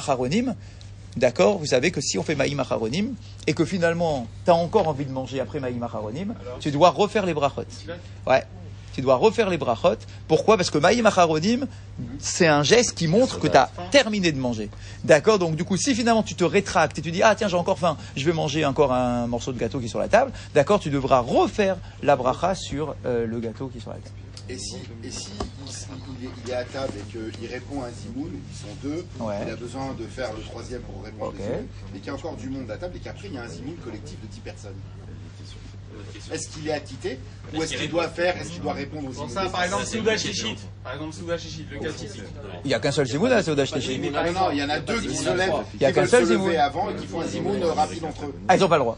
D'accord 1.16 1.60
Vous 1.60 1.68
savez 1.68 1.92
que 1.92 2.02
si 2.02 2.18
on 2.18 2.24
fait 2.24 2.36
Maïm 2.36 2.60
Acharonim 2.60 3.14
et 3.48 3.54
que 3.54 3.64
finalement 3.64 4.28
tu 4.44 4.52
as 4.52 4.56
encore 4.56 4.88
envie 4.88 5.06
de 5.06 5.12
manger 5.12 5.40
après 5.40 5.60
Maïm 5.60 5.82
Acharonim, 5.82 6.34
tu 6.60 6.72
dois 6.72 6.90
refaire 6.90 7.26
les 7.26 7.34
brachot. 7.34 7.64
Ouais. 8.28 8.44
Tu 8.96 9.02
dois 9.02 9.16
refaire 9.18 9.50
les 9.50 9.58
brachot. 9.58 9.98
Pourquoi? 10.30 10.56
Parce 10.56 10.70
que 10.70 10.78
Maïm 10.78 11.06
Acharonim, 11.06 11.68
c'est 12.18 12.48
un 12.48 12.64
geste 12.64 12.94
qui 12.96 13.08
montre 13.10 13.40
que 13.40 13.48
tu 13.48 13.58
as 13.58 13.70
terminé 13.92 14.32
de 14.32 14.40
manger. 14.40 14.70
D'accord? 15.04 15.38
Donc 15.38 15.58
du 15.58 15.66
coup, 15.66 15.76
si 15.76 15.94
finalement 15.94 16.24
tu 16.24 16.34
te 16.34 16.46
rétractes 16.46 16.98
et 16.98 17.02
tu 17.02 17.12
dis 17.12 17.22
Ah 17.22 17.36
tiens, 17.36 17.50
j'ai 17.50 17.58
encore 17.58 17.78
faim, 17.78 17.98
je 18.16 18.26
vais 18.26 18.32
manger 18.32 18.64
encore 18.66 18.94
un 18.94 19.28
morceau 19.28 19.52
de 19.52 19.60
gâteau 19.60 19.80
qui 19.80 19.86
est 19.88 19.90
sur 19.90 20.00
la 20.00 20.08
table, 20.08 20.32
d'accord 20.54 20.80
Tu 20.80 20.90
devras 20.90 21.20
refaire 21.20 21.76
la 22.04 22.16
bracha 22.16 22.56
sur 22.56 22.96
euh, 23.06 23.28
le 23.28 23.40
gâteau 23.42 23.68
qui 23.68 23.80
est 23.80 23.82
sur 23.82 23.90
la 23.90 23.98
table. 23.98 24.16
Et 24.48 24.58
si, 24.58 24.78
et 25.04 25.10
si 25.12 25.30
il, 26.22 26.30
il 26.46 26.52
est, 26.52 26.54
à 26.54 26.64
table 26.64 26.94
et 26.98 27.12
qu'il 27.12 27.48
répond 27.50 27.82
à 27.82 27.88
un 27.88 27.92
zimoun, 27.92 28.30
ils 28.32 28.56
sont 28.58 28.76
deux, 28.82 29.04
Ouais. 29.20 29.36
il 29.46 29.52
a 29.52 29.56
besoin 29.56 29.94
de 30.00 30.06
faire 30.06 30.32
le 30.34 30.42
troisième 30.44 30.82
pour 30.84 31.04
répondre 31.04 31.32
Ok. 31.32 31.36
au 31.40 31.44
zimoun, 31.44 31.68
et 31.96 31.98
qu'il 31.98 32.08
y 32.08 32.10
a 32.12 32.14
encore 32.14 32.36
du 32.38 32.50
monde 32.50 32.70
à 32.72 32.78
table 32.78 32.96
et 32.96 33.00
qu'après 33.00 33.28
il 33.28 33.34
y 33.34 33.38
a 33.38 33.42
un 33.44 33.48
zimoun 33.50 33.76
collectif 33.84 34.22
de 34.22 34.28
10 34.28 34.40
personnes. 34.40 34.76
Est-ce 36.32 36.50
qu'il 36.50 36.68
est 36.68 36.74
attité 36.74 37.20
ou 37.54 37.62
est-ce 37.62 37.76
qu'il 37.76 37.90
doit 37.90 38.08
faire, 38.08 38.36
est-ce 38.38 38.52
qu'il 38.52 38.62
doit 38.62 38.74
répondre 38.74 39.10
aux 39.10 39.30
ça, 39.30 39.46
par 39.46 39.64
exemple, 39.64 39.86
Souda 39.86 40.18
Shishit. 40.18 40.58
Par 40.84 40.94
exemple, 40.94 41.14
Souda 41.14 41.38
Shishit, 41.38 41.68
le 41.72 41.80
cas 41.80 41.92
typique. 41.92 42.24
Il 42.64 42.68
n'y 42.68 42.74
a 42.74 42.80
qu'un 42.80 42.92
seul 42.92 43.06
Zimoun 43.08 43.32
à 43.32 43.44
Seudash 43.44 43.72
Teshi. 43.72 44.00
Non, 44.00 44.12
non, 44.34 44.52
il 44.52 44.58
y 44.58 44.64
en 44.64 44.70
a 44.70 44.80
deux 44.80 45.00
qui 45.00 45.16
se 45.16 45.30
lèvent, 45.36 45.54
Il 45.76 45.82
y 45.82 45.86
a 45.86 45.90
qui 45.92 45.96
qu'un 45.96 46.08
seul 46.08 46.26
zimoun. 46.26 46.56
avant 46.56 46.90
et 46.90 46.96
qui 46.96 47.06
font 47.06 47.22
un 47.22 47.28
zimoun 47.28 47.64
rapide 47.64 48.04
entre 48.06 48.26
eux. 48.26 48.36
Ah, 48.48 48.56
ils 48.56 48.60
n'ont 48.60 48.68
pas 48.68 48.78
le 48.78 48.84
droit. 48.84 48.98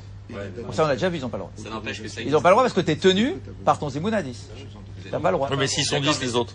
Ça, 0.73 0.85
on 0.85 0.87
a 0.87 0.93
déjà 0.93 1.09
vu, 1.09 1.17
ils 1.17 1.21
n'ont 1.21 1.29
pas 1.29 1.37
le 1.37 1.43
droit. 1.43 1.53
Ça 1.55 1.69
n'empêche 1.69 2.01
que 2.01 2.07
ça 2.07 2.21
Ils 2.21 2.31
n'ont 2.31 2.41
pas 2.41 2.49
le 2.49 2.53
droit 2.53 2.63
parce 2.63 2.73
que 2.73 2.81
tu 2.81 2.91
es 2.91 2.95
tenu 2.95 3.35
par 3.65 3.79
ton 3.79 3.89
Zimoun 3.89 4.13
à 4.13 4.21
10. 4.21 4.49
T'as 5.11 5.19
pas 5.19 5.31
le 5.31 5.37
droit. 5.37 5.49
Mais 5.57 5.67
s'ils 5.67 5.85
sont 5.85 5.99
10 5.99 6.21
les 6.21 6.35
autres. 6.35 6.53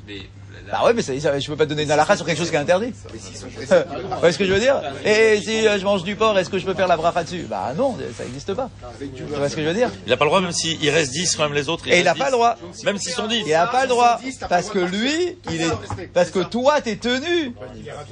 Bah 0.71 0.85
ouais, 0.85 0.95
mais 0.95 1.03
ça, 1.03 1.19
ça- 1.21 1.39
je 1.39 1.47
peux 1.49 1.57
pas 1.57 1.67
donner 1.67 1.83
une 1.83 1.91
halakha 1.91 2.17
sur 2.17 2.25
quelque 2.25 2.39
chose 2.39 2.49
qui 2.49 2.57
est 2.57 2.59
interdit. 2.59 2.93
Pressés, 3.09 3.85
voyez 4.21 4.33
ce 4.33 4.39
que 4.39 4.47
je 4.47 4.53
veux 4.53 4.61
dire 4.61 4.81
Et 5.05 5.39
si 5.43 5.67
euh, 5.67 5.79
je 5.79 5.85
mange 5.85 6.03
du 6.03 6.17
porc, 6.17 6.39
est-ce 6.39 6.49
que 6.49 6.59
je 6.59 6.65
peux 6.65 6.73
faire 6.73 6.87
la 6.89 6.97
bracha 6.97 7.25
dessus? 7.25 7.47
Bah 7.51 7.73
non, 7.77 7.97
ça 8.17 8.25
n'existe 8.25 8.55
pas. 8.55 8.71
beurre. 8.99 9.01
voyez 9.35 9.49
ce 9.51 9.57
que 9.57 9.63
je 9.63 9.67
veux 9.67 9.75
dire? 9.75 9.91
Il 10.07 10.13
a 10.13 10.17
pas 10.17 10.25
le 10.25 10.31
droit, 10.31 10.41
même 10.41 10.53
s'il 10.53 10.89
reste 10.89 11.13
10 11.13 11.37
quand 11.37 11.43
même 11.43 11.53
les 11.53 11.69
autres. 11.69 11.87
Et 11.89 11.99
il 11.99 12.05
n'a 12.05 12.15
n'a 12.15 12.19
pas 12.19 12.27
le 12.27 12.33
droit. 12.33 12.57
Même 12.85 12.97
s'ils 12.97 13.13
sont 13.13 13.27
10. 13.27 13.43
Il 13.45 13.51
n'a 13.53 13.67
pas 13.67 13.83
le 13.83 13.89
droit. 13.89 14.19
10, 14.23 14.39
Parce 14.49 14.71
que 14.71 14.79
lui, 14.79 15.37
il 15.51 15.61
est. 15.63 16.09
Parce 16.15 16.31
que 16.31 16.39
toi, 16.39 16.81
t'es 16.81 16.97
tenu 16.97 17.55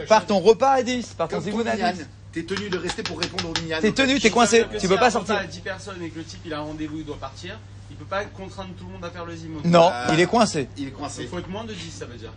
par 0.09 0.27
ton 0.27 0.41
repas 0.41 0.73
à 0.73 0.83
10, 0.83 1.15
par 1.17 1.29
ton 1.29 1.41
Zimoun 1.41 1.67
à 1.67 1.75
minyan, 1.77 1.93
10. 1.93 2.07
t'es 2.33 2.43
tenu 2.43 2.69
de 2.69 2.77
rester 2.77 3.03
pour 3.03 3.21
répondre 3.21 3.49
au 3.49 3.61
minyan. 3.63 3.79
T'es 3.81 3.93
tenu, 3.93 4.21
t'es 4.21 4.31
coincé, 4.31 4.67
tu 4.79 4.89
peux 4.89 4.97
pas 4.99 5.11
sortir. 5.11 5.37
à 5.37 5.45
10 5.45 5.61
personnes 5.61 6.03
et 6.05 6.11
que 6.11 6.19
le 6.19 6.25
type 6.25 6.41
il 6.45 6.53
a 6.53 6.59
un 6.59 6.63
rendez-vous, 6.63 6.99
il 6.99 7.05
doit 7.07 7.17
partir, 7.19 7.59
il 7.91 7.97
peut 7.97 8.05
pas 8.05 8.25
contraindre 8.25 8.71
tout 8.79 8.85
le 8.87 8.93
monde 8.93 9.05
à 9.05 9.11
faire 9.11 9.25
le 9.25 9.35
zimoun. 9.35 9.61
Non, 9.65 9.91
Euh, 9.93 10.07
il 10.15 10.21
est 10.21 10.27
coincé. 10.27 10.69
Il 10.77 10.85
est 10.85 10.87
Il 10.89 10.93
coincé. 10.93 11.27
faut 11.27 11.39
être 11.39 11.49
moins 11.49 11.65
de 11.65 11.73
10, 11.75 11.91
ça 11.91 12.07
veut 12.07 12.17
dire. 12.17 12.33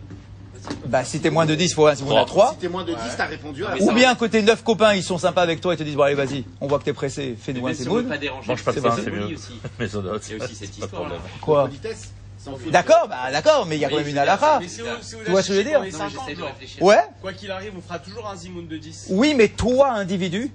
Bah 0.86 1.04
si 1.04 1.20
t'es 1.20 1.28
moins 1.28 1.44
de 1.44 1.54
10, 1.54 1.64
il 1.72 1.74
faut 1.74 1.86
à 1.86 1.94
3. 1.94 2.52
Si 2.52 2.56
t'es 2.58 2.68
moins 2.68 2.84
de 2.84 2.92
10, 2.94 2.98
t'as 3.18 3.26
répondu 3.26 3.66
à 3.66 3.74
la 3.74 3.82
Ou 3.82 3.92
bien 3.92 4.14
côté 4.14 4.40
9 4.40 4.62
copains, 4.62 4.94
ils 4.94 5.02
sont 5.02 5.18
sympas 5.18 5.42
avec 5.42 5.60
toi 5.60 5.74
et 5.74 5.76
te 5.76 5.82
disent 5.82 5.94
bon 5.96 6.04
allez 6.04 6.14
vas-y, 6.14 6.44
on 6.60 6.68
voit 6.68 6.78
que 6.78 6.84
t'es 6.84 6.94
pressé, 6.94 7.36
fais-nous 7.38 7.60
un 7.66 7.68
Même 7.68 7.74
si 7.74 7.82
on 7.86 7.92
veut 7.94 8.00
Zimoun. 8.00 8.08
pas 8.08 8.18
déranger, 8.18 8.48
Mange 8.48 8.64
pas 8.64 8.72
de 8.72 8.76
c'est 8.80 8.88
pain, 8.88 8.96
mieux. 9.10 9.34
aussi. 9.34 9.60
Mais 9.78 9.88
ça 9.88 10.00
doit- 10.00 10.18
Il 10.30 10.38
y 10.38 10.40
a 10.40 10.44
aussi 10.44 10.54
cette 10.54 10.70
histoire-là. 10.78 11.08
problème. 11.10 11.20
Quoi 11.42 11.64
politesse. 11.66 12.12
sans 12.38 12.56
fil. 12.56 12.70
D'accord, 12.72 13.06
bah 13.08 13.30
d'accord, 13.30 13.66
mais 13.66 13.76
il 13.76 13.80
y 13.80 13.84
a 13.84 13.90
quand 13.90 13.96
même 13.96 14.08
une 14.08 14.16
halakha. 14.18 14.58
Mais 14.60 14.68
si 14.68 14.80
on- 14.82 15.02
si 15.02 15.16
on 15.16 15.24
Tu 15.24 15.30
vois 15.30 15.42
ce 15.42 15.48
que 15.48 15.52
je 15.54 15.58
veux 15.58 15.64
dire 15.64 15.80
on 15.80 15.84
est 15.84 15.90
Non, 15.92 15.98
mais 15.98 16.04
50, 16.04 16.12
j'essaie 16.24 16.34
de 16.34 16.40
genre. 16.40 16.48
réfléchir. 16.48 16.82
Ouais 16.82 16.98
Quoi 17.22 17.32
qu'il 17.34 17.50
arrive, 17.50 17.72
on 17.76 17.80
fera 17.82 17.98
toujours 17.98 18.26
un 18.28 18.36
zimoun 18.36 18.66
de 18.66 18.76
10. 18.78 19.06
Oui, 19.10 19.34
mais 19.34 19.48
toi, 19.48 19.92
individu, 19.92 20.50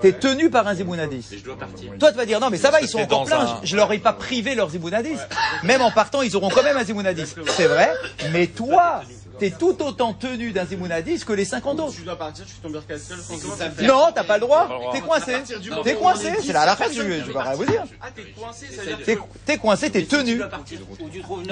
t'es 0.00 0.12
tenu 0.12 0.50
par 0.50 0.66
un 0.66 0.74
Zimoun 0.74 0.98
à 0.98 1.06
10. 1.06 1.28
Mais 1.30 1.38
je 1.38 1.44
dois 1.44 1.56
partir. 1.58 1.92
Toi, 1.98 2.10
tu 2.12 2.16
vas 2.16 2.26
dire 2.26 2.40
non, 2.40 2.50
mais 2.50 2.56
ça 2.58 2.70
va, 2.70 2.80
ils 2.80 2.88
sont 2.88 3.00
encore 3.00 3.24
pleins. 3.24 3.40
un- 3.40 3.60
Je, 3.62 3.76
leur 3.76 3.92
ai 3.92 3.98
pas 3.98 4.12
privé 4.12 4.54
leur 4.54 4.68
10. 5.02 5.18
Même 5.62 5.82
en 5.82 5.90
partant, 5.90 6.22
ils 6.22 6.36
auront 6.36 6.50
quand 6.50 6.62
même 6.62 6.76
un 6.76 6.84
10. 7.12 7.34
C'est 7.56 7.66
vrai, 7.66 7.90
mais 8.32 8.46
toi, 8.46 9.02
t'es 9.38 9.50
tout 9.50 9.76
autant 9.82 10.12
tenu 10.12 10.52
d'un 10.52 10.64
Zimoun 10.64 10.90
à 10.92 11.02
10 11.02 11.24
que 11.24 11.32
les 11.32 11.44
50 11.44 11.76
Donc, 11.76 11.88
autres. 11.88 11.96
tu 11.96 12.02
dois 12.02 12.16
partir, 12.16 12.44
tu 12.46 13.84
Non, 13.84 14.06
t'as 14.14 14.24
pas 14.24 14.34
le 14.34 14.40
droit. 14.40 14.68
T'es 14.92 15.00
coincé. 15.00 15.32
du 15.60 15.70
T'es 15.82 15.94
coincé. 15.94 16.26
est 16.28 16.42
C'est 16.42 16.52
la 16.52 16.62
halakha, 16.62 16.86
je 16.90 17.02
je 17.02 17.02
vais 17.02 17.32
pas 17.32 17.42
rien 17.42 17.54
vous 17.54 17.64
dire. 17.64 17.84
Ah, 18.00 18.06
t'es 18.14 18.22
coincé, 18.38 18.66
ça 18.74 18.82
veut 18.82 18.96
dire 18.96 18.98
T'es 19.04 19.18
t'es 19.44 19.58
coincé, 19.58 19.90
t'es 19.90 20.02
tenu. 20.04 20.40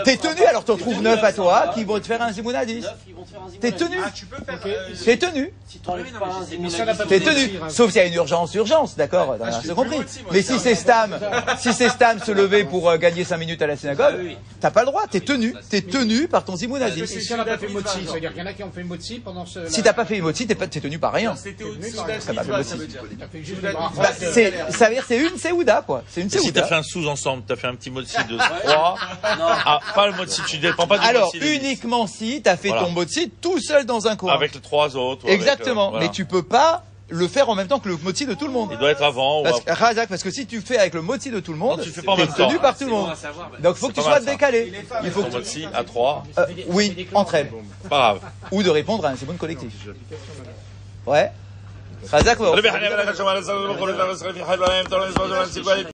T'es 0.04 0.16
tenu, 0.16 0.42
alors 0.44 0.64
t'en 0.64 0.76
trouves 0.76 0.94
tenu 0.94 1.04
9 1.04 1.24
à 1.24 1.32
toi 1.32 1.70
qui 1.74 1.84
vont 1.84 1.98
te 2.00 2.06
faire 2.06 2.22
un 2.22 2.32
Zimoun 2.32 2.54
à 2.54 2.64
10. 2.64 2.82
neuf, 2.82 2.94
ils 3.08 3.14
vont 3.14 3.22
te 3.22 3.30
faire 3.30 3.40
un 3.42 3.48
zimoun 3.48 3.60
T'es 3.60 3.72
tenu. 3.72 3.96
Ah, 4.04 4.10
tu 4.14 4.26
peux 4.26 4.36
faire. 4.44 4.60
T'es 5.04 5.16
tenu. 5.16 5.52
T'es 7.08 7.20
tenu. 7.20 7.50
Sauf 7.68 7.90
s'il 7.90 8.00
y 8.00 8.04
a 8.04 8.06
une 8.06 8.14
urgence, 8.14 8.54
urgence, 8.54 8.96
d'accord 8.96 9.36
Ah, 9.42 9.50
C'est 9.60 9.68
fais 9.68 9.74
compris. 9.74 9.98
Mais 10.32 10.42
si 10.42 10.58
c'est 10.58 10.74
Stam, 10.74 11.18
si 11.58 11.72
c'est 11.72 11.88
Stam 11.88 12.18
se 12.20 12.32
lever 12.32 12.64
pour 12.64 12.88
euh, 12.88 12.96
gagner 12.96 13.24
5 13.24 13.36
minutes 13.36 13.62
à 13.62 13.66
la 13.66 13.74
Ah 13.74 13.76
synagogue, 13.76 14.14
oui. 14.18 14.36
t'as 14.60 14.70
pas 14.70 14.80
le 14.80 14.86
droit. 14.86 15.02
T'es 15.10 15.20
tenu. 15.20 15.54
T'es 15.68 15.80
tenu 15.82 16.28
par 16.28 16.44
ton 16.44 16.56
Zimoun 16.56 16.82
à 17.78 17.82
Parce 17.82 17.94
que 17.96 18.00
10. 18.00 18.08
c'est 18.12 18.18
Et 18.18 18.20
si 18.20 18.24
on 18.24 18.24
n'a 18.24 18.30
pas 18.30 18.30
fait 18.30 18.30
Judas 18.30 18.30
motzi, 18.30 18.30
Mitzvah, 18.30 18.30
c'est-à-dire 18.30 18.30
qu'il 18.32 18.38
y 18.38 18.42
en 18.42 18.46
a 18.46 18.52
qui 18.52 18.62
ont 18.62 18.70
fait 18.72 18.82
motzi 18.84 19.18
pendant 19.20 19.46
ce. 19.46 19.66
Si 19.68 19.82
t'as 19.82 19.92
pas 19.92 20.04
fait 20.04 20.16
Imotzi, 20.18 20.46
t'es 20.46 20.54
pas- 20.54 20.66
t'es 20.66 20.80
tenu 20.80 20.98
par 20.98 21.12
rien. 21.12 21.34
C'était 21.36 21.64
au 21.64 21.72
Tenu 21.74 21.82
dessus 21.82 21.96
par- 21.96 22.06
de 22.06 22.12
Ça 22.20 22.32
veut 22.76 22.86
dire. 22.86 23.04
Bah, 23.96 24.12
ça 24.70 24.88
veut 24.88 24.94
dire 24.94 25.04
c'est 25.06 25.18
une 25.18 25.38
Seouda, 25.38 25.82
quoi. 25.86 26.02
C'est 26.08 26.20
une 26.22 26.30
si 26.30 26.52
t'as 26.52 26.64
fait 26.64 26.74
un 26.74 26.82
sous-ensemble, 26.82 27.42
t'as 27.46 27.56
fait 27.56 27.66
un 27.66 27.74
petit 27.74 27.90
motzi 27.90 28.16
de 28.28 28.36
3. 28.36 28.96
Ah, 29.22 29.80
pas 29.94 30.06
le 30.06 30.14
motzi, 30.14 30.42
tu 30.46 30.58
dépends 30.58 30.86
pas 30.86 30.98
du 30.98 31.06
Alors, 31.06 31.32
uniquement 31.40 32.06
si 32.06 32.42
t'as 32.42 32.56
fait 32.56 32.70
ton 32.70 32.90
motzi 32.90 33.30
tout 33.40 33.60
seul 33.60 33.84
dans 33.86 34.06
un 34.06 34.16
coin. 34.16 34.32
Avec 34.32 34.54
les 34.54 34.60
trois 34.60 34.96
autres. 34.96 35.28
Exactement. 35.28 35.94
euh. 35.94 35.98
Mais 36.00 36.10
tu 36.10 36.24
peux 36.24 36.42
pas 36.42 36.84
le 37.10 37.28
faire 37.28 37.48
en 37.50 37.54
même 37.54 37.68
temps 37.68 37.78
que 37.80 37.88
le 37.88 37.96
motzi 37.98 38.24
de 38.26 38.32
tout 38.34 38.46
le 38.46 38.52
monde. 38.52 38.70
Il 38.72 38.78
doit 38.78 38.90
être 38.90 39.02
avant 39.02 39.40
ou 39.40 39.42
Parce, 39.44 39.58
après. 39.58 39.72
Razak, 39.74 40.08
parce 40.08 40.22
que 40.22 40.30
si 40.30 40.46
tu 40.46 40.60
fais 40.62 40.78
avec 40.78 40.94
le 40.94 41.02
motzi 41.02 41.30
de 41.30 41.38
tout 41.40 41.52
le 41.52 41.58
monde, 41.58 41.78
Non, 41.78 41.84
tu 41.84 41.90
fais 41.90 42.00
pas 42.02 42.12
en 42.12 42.16
t'es 42.16 42.22
même 42.24 42.34
temps. 42.34 42.48
tenu 42.48 42.58
par 42.58 42.76
tout 42.78 42.84
le 42.84 42.90
bon 42.90 43.02
monde. 43.02 43.10
à 43.10 43.14
savoir. 43.16 43.50
bah. 43.50 43.58
Donc 43.60 43.76
faut 43.76 43.88
que 43.88 43.92
tu 43.94 44.00
sois 44.02 44.20
décalé. 44.20 44.72
Il 45.04 45.10
faut 45.10 45.22
Ton 45.22 45.28
que 45.28 45.32
motzi 45.34 45.66
à 45.74 45.84
3. 45.84 46.22
euh, 46.38 46.46
oui, 46.68 47.06
entre 47.12 47.34
elles. 47.34 47.50
Pas 47.90 47.96
grave. 47.98 48.20
Ou 48.52 48.62
de 48.62 48.70
répondre 48.70 49.04
à 49.04 49.10
un 49.10 49.14
bon 49.22 49.36
collectif. 49.36 49.72
Ouais. 51.06 51.30
Razak, 52.10 52.38
va- 52.38 52.50